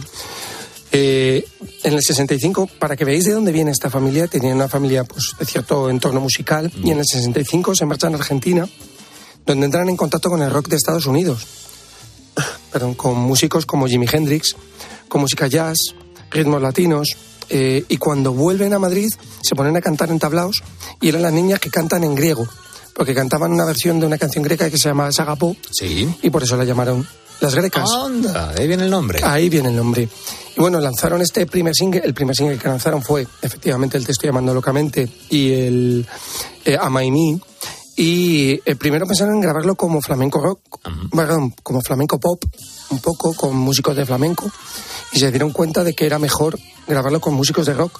[0.94, 1.46] Eh,
[1.84, 5.34] en el 65, para que veáis de dónde viene esta familia, tenían una familia pues,
[5.40, 8.68] de cierto entorno musical, y en el 65 se marchan a Argentina,
[9.46, 11.48] donde entran en contacto con el rock de Estados Unidos.
[12.72, 14.56] Perdón, con músicos como Jimi Hendrix,
[15.08, 15.80] con música jazz,
[16.30, 17.16] ritmos latinos,
[17.50, 19.10] eh, y cuando vuelven a Madrid
[19.42, 20.62] se ponen a cantar en tablaos,
[21.00, 22.48] y eran las niñas que cantan en griego,
[22.96, 26.08] porque cantaban una versión de una canción greca que se llama Sagapó, Sí.
[26.22, 27.06] y por eso la llamaron
[27.40, 27.90] las grecas.
[27.92, 29.20] Anda, ahí viene el nombre.
[29.24, 30.08] Ahí viene el nombre.
[30.56, 32.02] Y bueno, lanzaron este primer single.
[32.04, 36.08] El primer single que lanzaron fue efectivamente el Te estoy llamando locamente y el
[36.66, 37.42] eh, Amaimi.
[37.96, 40.60] Y eh, primero pensaron en grabarlo como flamenco rock,
[41.16, 42.44] perdón, como flamenco pop,
[42.92, 44.52] un poco con músicos de flamenco.
[45.14, 48.00] Y se dieron cuenta de que era mejor grabarlo con músicos de rock.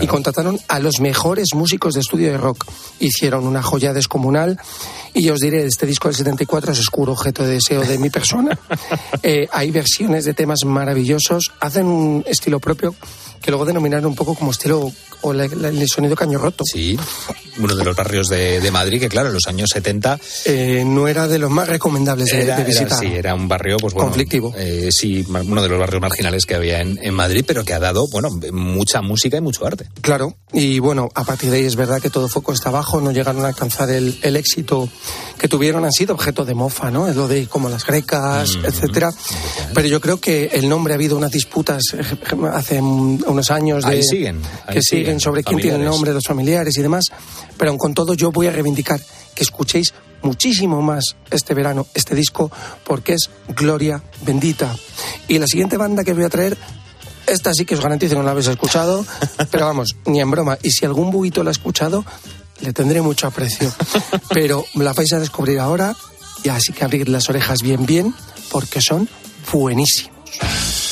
[0.00, 2.66] Y contrataron a los mejores músicos de estudio de rock.
[3.00, 4.58] Hicieron una joya descomunal.
[5.14, 8.10] Y yo os diré, este disco del 74 es oscuro objeto de deseo de mi
[8.10, 8.58] persona.
[9.24, 11.52] Eh, hay versiones de temas maravillosos.
[11.60, 12.92] Hacen un estilo propio
[13.42, 14.90] que luego denominaron un poco como estilo
[15.24, 16.64] o la- la- el sonido caño roto.
[16.64, 16.96] Sí,
[17.58, 21.06] uno de los barrios de, de Madrid que, claro, en los años 70 Eh, no
[21.08, 22.98] era de los más recomendables de, era, de era- visitar.
[22.98, 24.54] sí, era un barrio, pues bueno, Conflictivo.
[24.56, 27.78] eh, sí, uno de los barrios marginales que había en, en Madrid, pero que ha
[27.78, 29.86] dado, bueno, mucha música y mucho arte.
[30.00, 33.12] Claro, y bueno, a partir de ahí es verdad que todo fue cuesta abajo, no
[33.12, 34.88] llegaron a alcanzar el, el éxito
[35.38, 37.06] que tuvieron, han sido objeto de mofa, ¿no?
[37.08, 39.12] Es lo de como las grecas, Mm, etcétera.
[39.74, 42.02] Pero yo creo que el nombre ha habido unas disputas eh,
[42.52, 46.26] hace mm, unos años de, siguen, que siguen, siguen sobre quién tiene el nombre, los
[46.26, 47.04] familiares y demás.
[47.56, 49.00] Pero aun con todo, yo voy a reivindicar
[49.34, 52.50] que escuchéis muchísimo más este verano, este disco,
[52.84, 54.74] porque es Gloria Bendita.
[55.28, 56.56] Y la siguiente banda que voy a traer
[57.26, 59.04] esta sí que os garantizo que no la habéis escuchado,
[59.50, 60.58] pero vamos, ni en broma.
[60.62, 62.04] Y si algún buguito la ha escuchado,
[62.60, 63.72] le tendré mucho aprecio.
[64.30, 65.96] Pero la vais a descubrir ahora
[66.44, 68.14] y así que abrid las orejas bien, bien,
[68.50, 69.08] porque son
[69.52, 70.91] buenísimos.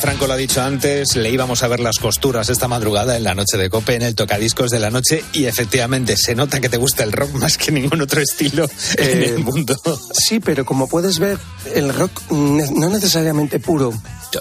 [0.00, 3.34] Franco lo ha dicho antes, le íbamos a ver las costuras esta madrugada en la
[3.34, 6.76] noche de Cope, en el tocadiscos de la noche, y efectivamente se nota que te
[6.76, 8.64] gusta el rock más que ningún otro estilo
[8.96, 9.80] en Eh, el mundo.
[10.12, 11.38] Sí, pero como puedes ver,
[11.74, 13.92] el rock no necesariamente puro.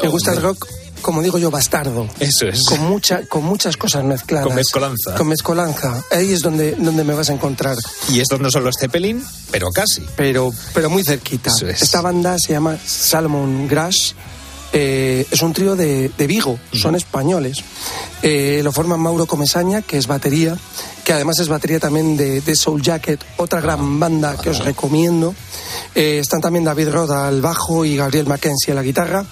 [0.01, 0.67] Me gusta el rock,
[1.01, 2.07] como digo yo, bastardo.
[2.19, 2.63] Eso es.
[2.65, 4.45] Con, mucha, con muchas cosas mezcladas.
[4.47, 5.15] Con mezcolanza.
[5.15, 6.03] Con mezcolanza.
[6.11, 7.75] Ahí es donde, donde me vas a encontrar.
[8.09, 10.03] Y estos no son los Zeppelin, pero casi.
[10.15, 11.49] pero, pero muy cerquita.
[11.49, 11.81] Eso es.
[11.81, 14.15] Esta banda se llama Salmon Grass.
[14.73, 17.63] Eh, es un trío de, de Vigo, son españoles.
[18.21, 20.57] Eh, lo forman Mauro Comesaña, que es batería,
[21.03, 25.35] que además es batería también de, de Soul Jacket, otra gran banda que os recomiendo.
[25.95, 29.25] Eh, están también David Roda al bajo y Gabriel Mackenzie a la guitarra.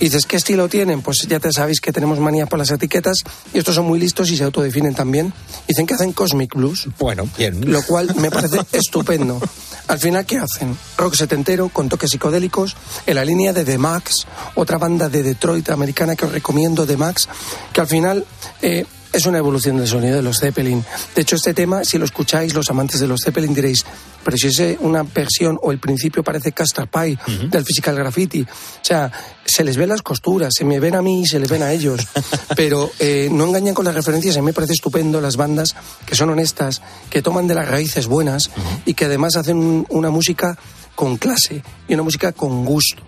[0.00, 1.02] Y dices, ¿qué estilo tienen?
[1.02, 3.18] Pues ya te sabéis que tenemos manía por las etiquetas
[3.52, 5.32] y estos son muy listos y se autodefinen también.
[5.68, 6.88] Dicen que hacen Cosmic Blues.
[6.98, 7.70] Bueno, bien.
[7.70, 9.40] Lo cual me parece estupendo.
[9.86, 10.76] Al final, ¿qué hacen?
[10.96, 12.76] Rock setentero con toques psicodélicos
[13.06, 16.96] en la línea de The Max, otra banda de Detroit americana que os recomiendo, The
[16.96, 17.28] Max,
[17.72, 18.24] que al final
[18.62, 20.84] eh, es una evolución del sonido de los Zeppelin.
[21.14, 23.84] De hecho, este tema, si lo escucháis, los amantes de los Zeppelin diréis,
[24.24, 27.18] pero si es una versión o el principio parece Castor Pie
[27.50, 28.42] del Physical Graffiti.
[28.42, 28.46] O
[28.82, 29.10] sea,
[29.44, 31.72] se les ven las costuras, se me ven a mí y se les ven a
[31.72, 32.00] ellos.
[32.56, 35.74] Pero eh, no engañan con las referencias, a mí me parece estupendo las bandas
[36.06, 38.50] que son honestas, que toman de las raíces buenas
[38.86, 40.58] y que además hacen un- una música
[40.94, 43.02] con clase y una música con gusto.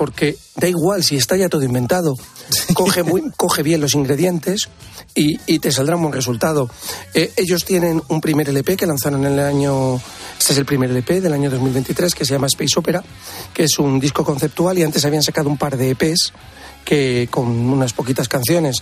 [0.00, 2.14] Porque da igual si está ya todo inventado,
[2.72, 4.70] coge, muy- coge bien los ingredientes
[5.14, 6.70] y, y te saldrá un buen resultado.
[7.12, 9.96] Eh, ellos tienen un primer LP que lanzaron en el año,
[10.38, 13.04] este es el primer LP del año 2023 que se llama Space Opera,
[13.52, 16.32] que es un disco conceptual y antes habían sacado un par de EPs
[16.82, 18.76] que con unas poquitas canciones.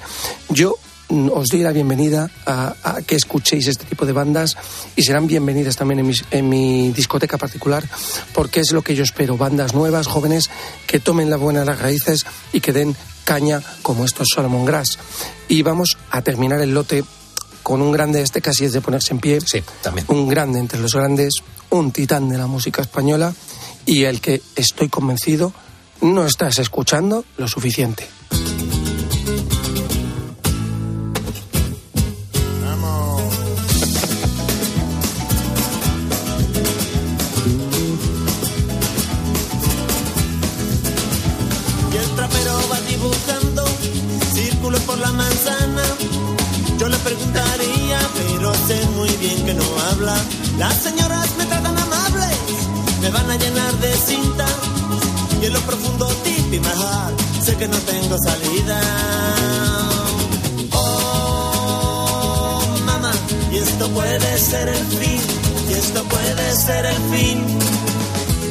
[0.51, 0.77] Yo
[1.11, 4.57] os doy la bienvenida a, a que escuchéis este tipo de bandas
[4.95, 7.83] y serán bienvenidas también en, mis- en mi discoteca particular
[8.35, 10.51] porque es lo que yo espero, bandas nuevas, jóvenes
[10.87, 12.95] que tomen la buena las raíces y que den
[13.25, 14.99] caña como estos Solomon Grass.
[15.49, 17.05] Y vamos a terminar el lote
[17.63, 20.07] con un grande, este casi es de ponerse en pie, Sí, también.
[20.09, 21.35] un grande entre los grandes,
[21.71, 23.35] un titán de la música española
[23.87, 25.53] y el que estoy convencido
[26.01, 28.07] no estás escuchando lo suficiente.
[42.29, 43.65] Y el trapero va dibujando
[44.35, 45.83] círculos por la manzana.
[46.79, 50.17] Yo le preguntaría, pero sé muy bien que no habla.
[50.59, 52.39] Las señoras me tratan amables,
[53.01, 54.47] me van a llenar de cinta.
[55.41, 58.81] Y en lo profundo, tipi mahal, sé que no tengo salida.
[60.73, 63.13] Oh, mamá,
[63.53, 65.23] y esto puede ser el fin,
[65.69, 67.59] y esto puede ser el fin.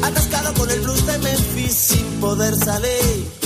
[0.03, 3.36] Atascado con el blues de Memphis sin poder salir.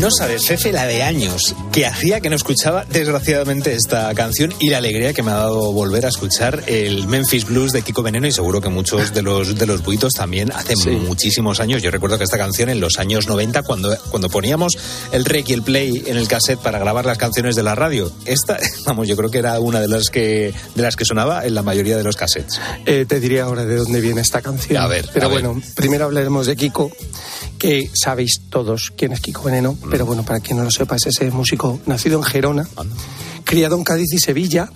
[0.00, 4.70] No sabes, Fefe, la de años que hacía que no escuchaba desgraciadamente esta canción y
[4.70, 8.26] la alegría que me ha dado volver a escuchar el Memphis Blues de Kiko Veneno
[8.26, 11.82] y seguro que muchos de los de los buitos también hace muchísimos años.
[11.82, 14.76] Yo recuerdo que esta canción en los años 90 cuando cuando poníamos
[15.12, 18.10] el rec y el play en el cassette para grabar las canciones de la radio,
[18.24, 21.54] esta, vamos, yo creo que era una de las que de las que sonaba en
[21.54, 22.58] la mayoría de los cassettes.
[22.86, 24.78] Eh, te diré ahora de dónde viene esta canción.
[24.82, 25.42] A ver, Pero a ver.
[25.44, 26.90] bueno, primero hablaremos de Kiko,
[27.58, 29.90] que sabéis todos quién es Kiko Veneno, Mm.
[29.90, 32.68] pero bueno, para quien no lo sepa, es ese músico nacido en Gerona,
[33.44, 34.70] criado en Cádiz y Sevilla.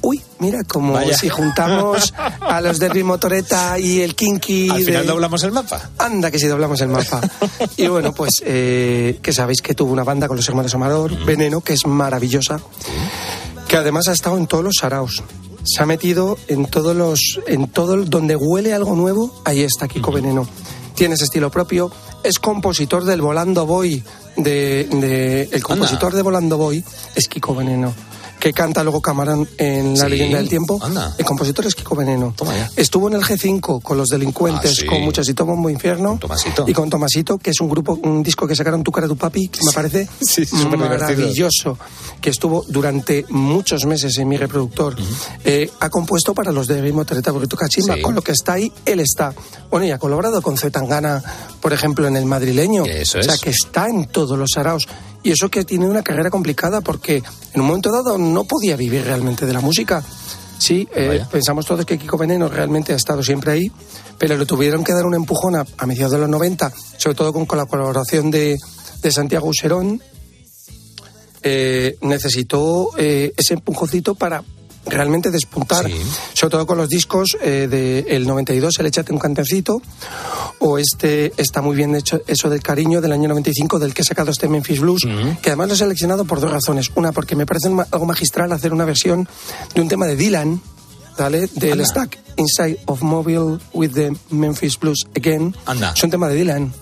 [0.00, 1.16] Uy, mira, como Vaya.
[1.18, 4.68] si juntamos a los Derby Motoreta y el Kinky.
[4.70, 5.90] Al final de- doblamos el mapa.
[5.98, 7.20] Anda, que si doblamos el mapa.
[7.76, 11.26] Y bueno, pues eh, que sabéis que tuvo una banda con los hermanos Amador, Mm.
[11.26, 12.60] Veneno, que es maravillosa,
[13.66, 15.22] que además ha estado en todos los saraos.
[15.64, 20.12] Se ha metido en todos los, en todo donde huele algo nuevo, ahí está Kiko
[20.12, 20.46] Veneno.
[20.94, 21.90] Tiene ese estilo propio,
[22.22, 24.02] es compositor del Volando Boy,
[24.38, 26.82] de, de- el compositor de Volando Boy
[27.14, 27.94] es Kiko Veneno.
[28.38, 30.78] Que canta luego Camarón en La Sí, leyenda del tiempo.
[30.82, 31.14] anda.
[31.18, 32.32] El compositor es Kiko Veneno.
[32.36, 32.70] Toma ya.
[32.76, 34.86] Estuvo en el G5 con los delincuentes, Ah, sí.
[34.86, 36.18] con Muchachito Bombo Infierno.
[36.20, 36.64] Tomasito.
[36.68, 39.48] Y con Tomasito, que es un grupo, un disco que sacaron Tu cara, tu papi,
[39.48, 40.44] que me parece Sí,
[40.76, 41.78] maravilloso.
[42.20, 44.96] Que estuvo durante muchos meses en mi reproductor.
[45.44, 47.96] Eh, ha compuesto para los de Ritmo Tereta Burrito Cachimba.
[48.02, 49.34] Con lo que está ahí, él está.
[49.70, 51.22] Bueno, y ha colaborado con Zetangana,
[51.60, 52.84] por ejemplo, en el madrileño.
[52.86, 53.40] Eso O sea, es.
[53.40, 54.86] que está en todos los araos.
[55.22, 57.22] Y eso que tiene una carrera complicada porque
[57.52, 60.02] en un momento dado no podía vivir realmente de la música.
[60.58, 63.72] Sí, eh, pensamos todos que Kiko Veneno realmente ha estado siempre ahí,
[64.18, 67.32] pero le tuvieron que dar un empujón a, a mediados de los 90, sobre todo
[67.32, 68.58] con, con la colaboración de,
[69.02, 70.02] de Santiago Userón.
[71.42, 74.42] Eh, necesitó eh, ese empujoncito para
[74.88, 75.94] realmente despuntar, Sí.
[76.34, 77.66] sobre todo con los discos eh,
[78.08, 79.80] del 92, el Échate un cantecito,
[80.58, 84.04] o este está muy bien hecho eso del cariño del año 95 del que he
[84.04, 85.02] sacado este Memphis Blues
[85.42, 88.72] que además lo he seleccionado por dos razones una porque me parece algo magistral hacer
[88.72, 89.28] una versión
[89.74, 90.60] de un tema de Dylan
[91.16, 91.48] ¿vale?
[91.54, 91.84] del Anda.
[91.86, 95.92] Stack Inside of Mobile with the Memphis Blues Again Anda.
[95.96, 96.72] es un tema de Dylan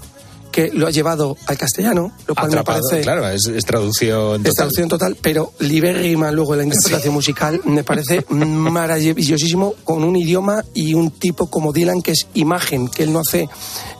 [0.56, 4.40] que lo ha llevado al castellano lo cual Atrapado, me parece claro, es, es traducción
[4.46, 10.64] es traducción total, pero libérrima luego la interpretación musical me parece maravillosísimo con un idioma
[10.72, 13.50] y un tipo como Dylan que es imagen, que él no hace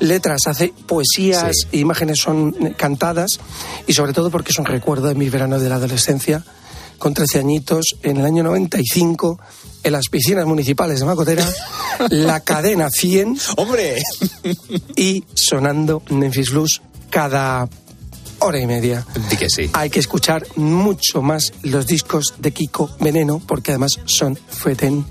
[0.00, 1.68] letras, hace poesías, Sí.
[1.72, 3.38] e imágenes son cantadas
[3.86, 6.42] y sobre todo porque es un recuerdo de mi verano de la adolescencia
[6.98, 9.38] con 13 añitos en el año 95
[9.82, 11.48] en las piscinas municipales de Macotera,
[12.10, 14.02] la cadena 100 ¡Hombre!
[14.96, 17.68] y sonando Memphis Blues cada
[18.40, 19.70] hora y media Di que sí.
[19.72, 25.06] hay que escuchar mucho más los discos de Kiko Veneno, porque además son fetén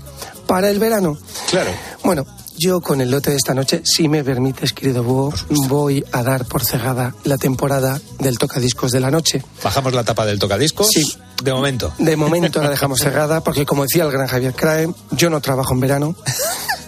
[0.46, 1.18] para el verano.
[1.50, 1.70] Claro.
[2.04, 2.24] Bueno,
[2.58, 5.32] yo con el lote de esta noche, si me permites, querido Búho,
[5.68, 9.42] voy a dar por cerrada la temporada del Tocadiscos de la noche.
[9.62, 10.88] Bajamos la tapa del tocadiscos.
[10.88, 11.16] Sí.
[11.42, 11.92] De momento.
[11.98, 15.74] De momento la dejamos cerrada, porque como decía el gran Javier Crae, yo no trabajo
[15.74, 16.16] en verano.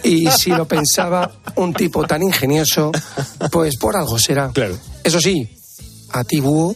[0.03, 2.91] Y si lo pensaba un tipo tan ingenioso,
[3.51, 4.49] pues por algo será.
[4.51, 4.77] Claro.
[5.03, 5.49] Eso sí,
[6.11, 6.75] a ti, Búho,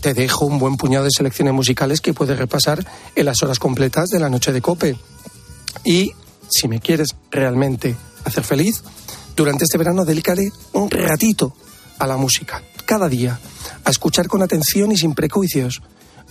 [0.00, 2.84] te dejo un buen puñado de selecciones musicales que puedes repasar
[3.16, 4.96] en las horas completas de la noche de Cope.
[5.84, 6.12] Y
[6.48, 8.82] si me quieres realmente hacer feliz,
[9.36, 11.54] durante este verano dedícale un ratito
[11.98, 13.38] a la música, cada día,
[13.84, 15.82] a escuchar con atención y sin prejuicios,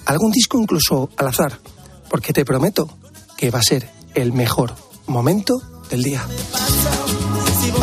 [0.05, 1.59] algún disco incluso al azar,
[2.09, 2.89] porque te prometo
[3.37, 4.75] que va a ser el mejor
[5.07, 6.25] momento del día.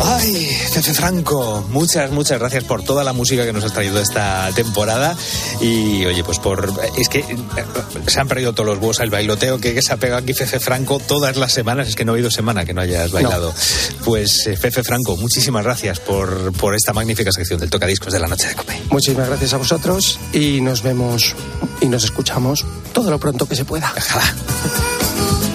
[0.03, 4.49] Ay, Cefe Franco, muchas, muchas gracias por toda la música que nos has traído esta
[4.53, 5.15] temporada.
[5.61, 6.73] Y oye, pues por.
[6.97, 7.35] Es que eh,
[8.07, 10.59] se han perdido todos los huevos al bailoteo que, que se ha pegado aquí Fefe
[10.59, 11.87] Franco todas las semanas.
[11.87, 13.53] Es que no ha habido semana que no hayas bailado.
[14.03, 18.27] Pues eh, Fefe Franco, muchísimas gracias por, por esta magnífica sección del Tocadiscos de la
[18.27, 18.81] Noche de Cope.
[18.89, 21.35] Muchísimas gracias a vosotros y nos vemos
[21.81, 23.93] y nos escuchamos todo lo pronto que se pueda.
[25.51, 25.54] Y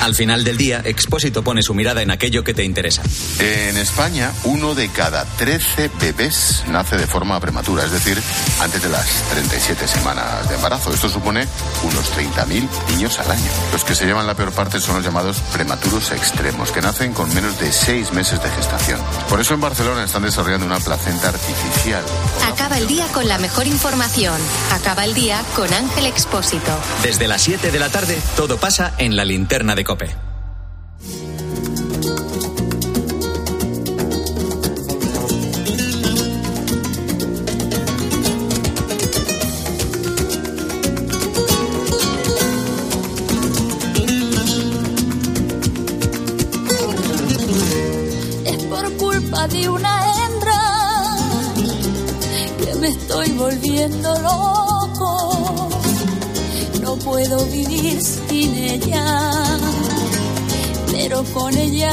[0.00, 3.02] Al final del día, Expósito pone su mirada en aquello que te interesa.
[3.38, 8.18] En España, uno de cada 13 bebés nace de forma prematura, es decir,
[8.60, 10.92] antes de las 37 semanas de embarazo.
[10.94, 11.46] Esto supone
[11.82, 13.50] unos 30.000 niños al año.
[13.72, 17.32] Los que se llevan la peor parte son los llamados prematuros extremos, que nacen con
[17.34, 19.00] menos de 6 meses de gestación.
[19.28, 22.02] Por eso en Barcelona están desarrollando una placenta artificial.
[22.46, 24.40] Acaba el día con la mejor información.
[24.72, 26.72] Acaba el día con Ángel Expósito.
[27.02, 30.29] Desde las 7 de la tarde, todo pasa en la linterna de Cope.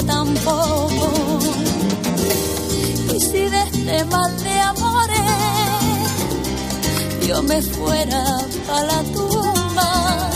[0.07, 1.39] Tampoco.
[3.15, 5.21] Y si de este mal de amores
[7.27, 8.23] yo me fuera
[8.75, 10.29] a la tumba,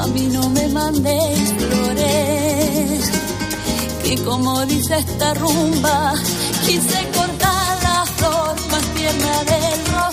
[0.00, 3.12] a mí no me mandéis flores
[4.12, 6.12] y como dice esta rumba,
[6.66, 10.11] quise cortar la flor más tierna del rosal,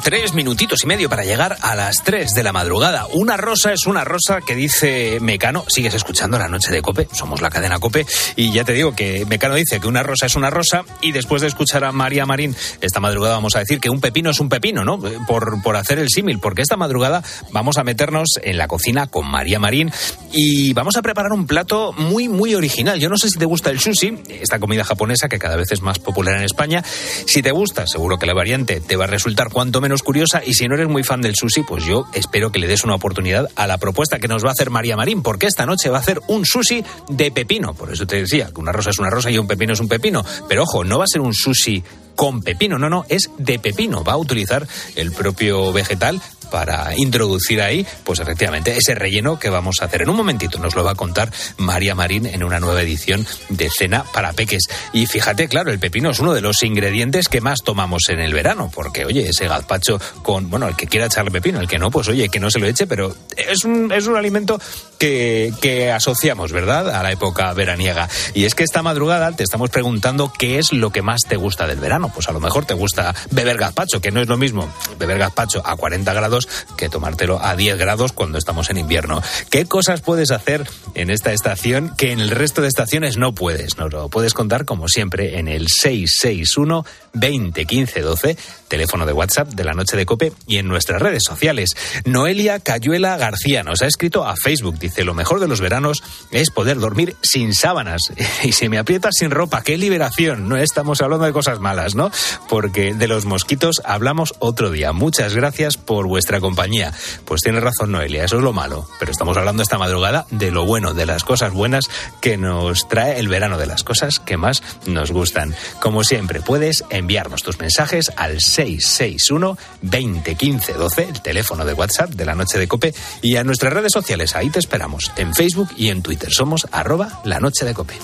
[0.00, 3.06] Tres minutitos y medio para llegar a las tres de la madrugada.
[3.12, 5.64] Una rosa es una rosa que dice Mecano.
[5.68, 7.08] Sigues escuchando la noche de Cope.
[7.12, 8.06] Somos la cadena Cope.
[8.36, 10.84] Y ya te digo que Mecano dice que una rosa es una rosa.
[11.00, 14.30] Y después de escuchar a María Marín esta madrugada vamos a decir que un pepino
[14.30, 15.00] es un pepino, ¿no?
[15.26, 16.38] Por, por hacer el símil.
[16.38, 19.92] Porque esta madrugada vamos a meternos en la cocina con María Marín
[20.32, 22.98] y vamos a preparar un plato muy, muy original.
[22.98, 25.82] Yo no sé si te gusta el sushi, esta comida japonesa que cada vez es
[25.82, 26.82] más popular en España.
[27.26, 30.54] Si te gusta, seguro que la variante te va a resultar cuanto menos curiosa y
[30.54, 33.48] si no eres muy fan del sushi, pues yo espero que le des una oportunidad
[33.56, 36.00] a la propuesta que nos va a hacer María Marín, porque esta noche va a
[36.00, 37.74] hacer un sushi de pepino.
[37.74, 39.88] Por eso te decía que una rosa es una rosa y un pepino es un
[39.88, 40.24] pepino.
[40.48, 41.82] Pero ojo, no va a ser un sushi
[42.16, 44.04] con pepino, no, no, es de pepino.
[44.04, 44.66] Va a utilizar
[44.96, 46.20] el propio vegetal
[46.52, 50.02] para introducir ahí, pues efectivamente, ese relleno que vamos a hacer.
[50.02, 53.70] En un momentito nos lo va a contar María Marín en una nueva edición de
[53.70, 54.68] Cena para Peques.
[54.92, 58.34] Y fíjate, claro, el pepino es uno de los ingredientes que más tomamos en el
[58.34, 61.90] verano, porque, oye, ese gazpacho con, bueno, el que quiera echarle pepino, el que no,
[61.90, 64.60] pues oye, que no se lo eche, pero es un, es un alimento
[65.02, 68.08] que, asociamos, ¿verdad?, a la época veraniega.
[68.34, 71.66] Y es que esta madrugada te estamos preguntando qué es lo que más te gusta
[71.66, 72.12] del verano.
[72.14, 75.62] Pues a lo mejor te gusta beber gazpacho, que no es lo mismo beber gazpacho
[75.64, 79.20] a 40 grados que tomártelo a 10 grados cuando estamos en invierno.
[79.50, 83.78] ¿Qué cosas puedes hacer en esta estación que en el resto de estaciones no puedes?
[83.78, 86.84] Nos lo puedes contar como siempre en el 661
[87.14, 88.36] 20 15 12,
[88.72, 91.76] teléfono de WhatsApp de la noche de Cope y en nuestras redes sociales.
[92.06, 94.78] Noelia Cayuela García nos ha escrito a Facebook.
[94.78, 98.00] Dice, lo mejor de los veranos es poder dormir sin sábanas
[98.42, 99.60] y si me aprietas sin ropa.
[99.60, 100.48] ¡Qué liberación!
[100.48, 102.10] No estamos hablando de cosas malas, ¿no?
[102.48, 104.94] Porque de los mosquitos hablamos otro día.
[104.94, 106.94] Muchas gracias por vuestra compañía.
[107.26, 108.88] Pues tiene razón Noelia, eso es lo malo.
[108.98, 111.90] Pero estamos hablando esta madrugada de lo bueno, de las cosas buenas
[112.22, 115.54] que nos trae el verano, de las cosas que más nos gustan.
[115.78, 122.10] Como siempre, puedes enviarnos tus mensajes al 661 20 15 12, el teléfono de WhatsApp
[122.10, 124.34] de la noche de Cope, y a nuestras redes sociales.
[124.36, 126.30] Ahí te esperamos, en Facebook y en Twitter.
[126.32, 127.94] Somos arroba la noche de Cope.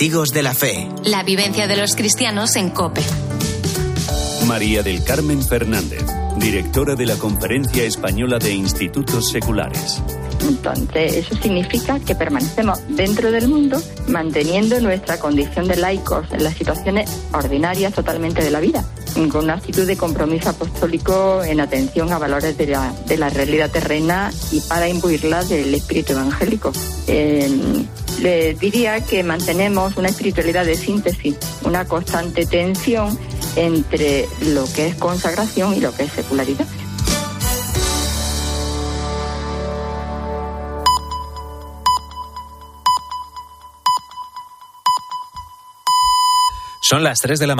[0.00, 0.88] Testigos de la fe.
[1.04, 3.02] La vivencia de los cristianos en cope.
[4.46, 6.02] María del Carmen Fernández,
[6.38, 10.00] directora de la Conferencia Española de Institutos Seculares.
[10.48, 13.78] Entonces, eso significa que permanecemos dentro del mundo
[14.08, 18.82] manteniendo nuestra condición de laicos en las situaciones ordinarias totalmente de la vida.
[19.14, 23.70] Con una actitud de compromiso apostólico en atención a valores de la, de la realidad
[23.70, 26.72] terrena y para imbuirla del espíritu evangélico.
[27.06, 27.48] Eh,
[28.20, 33.18] le diría que mantenemos una espiritualidad de síntesis, una constante tensión
[33.56, 36.66] entre lo que es consagración y lo que es secularidad.
[46.90, 47.58] Son las 3 de la madrugada.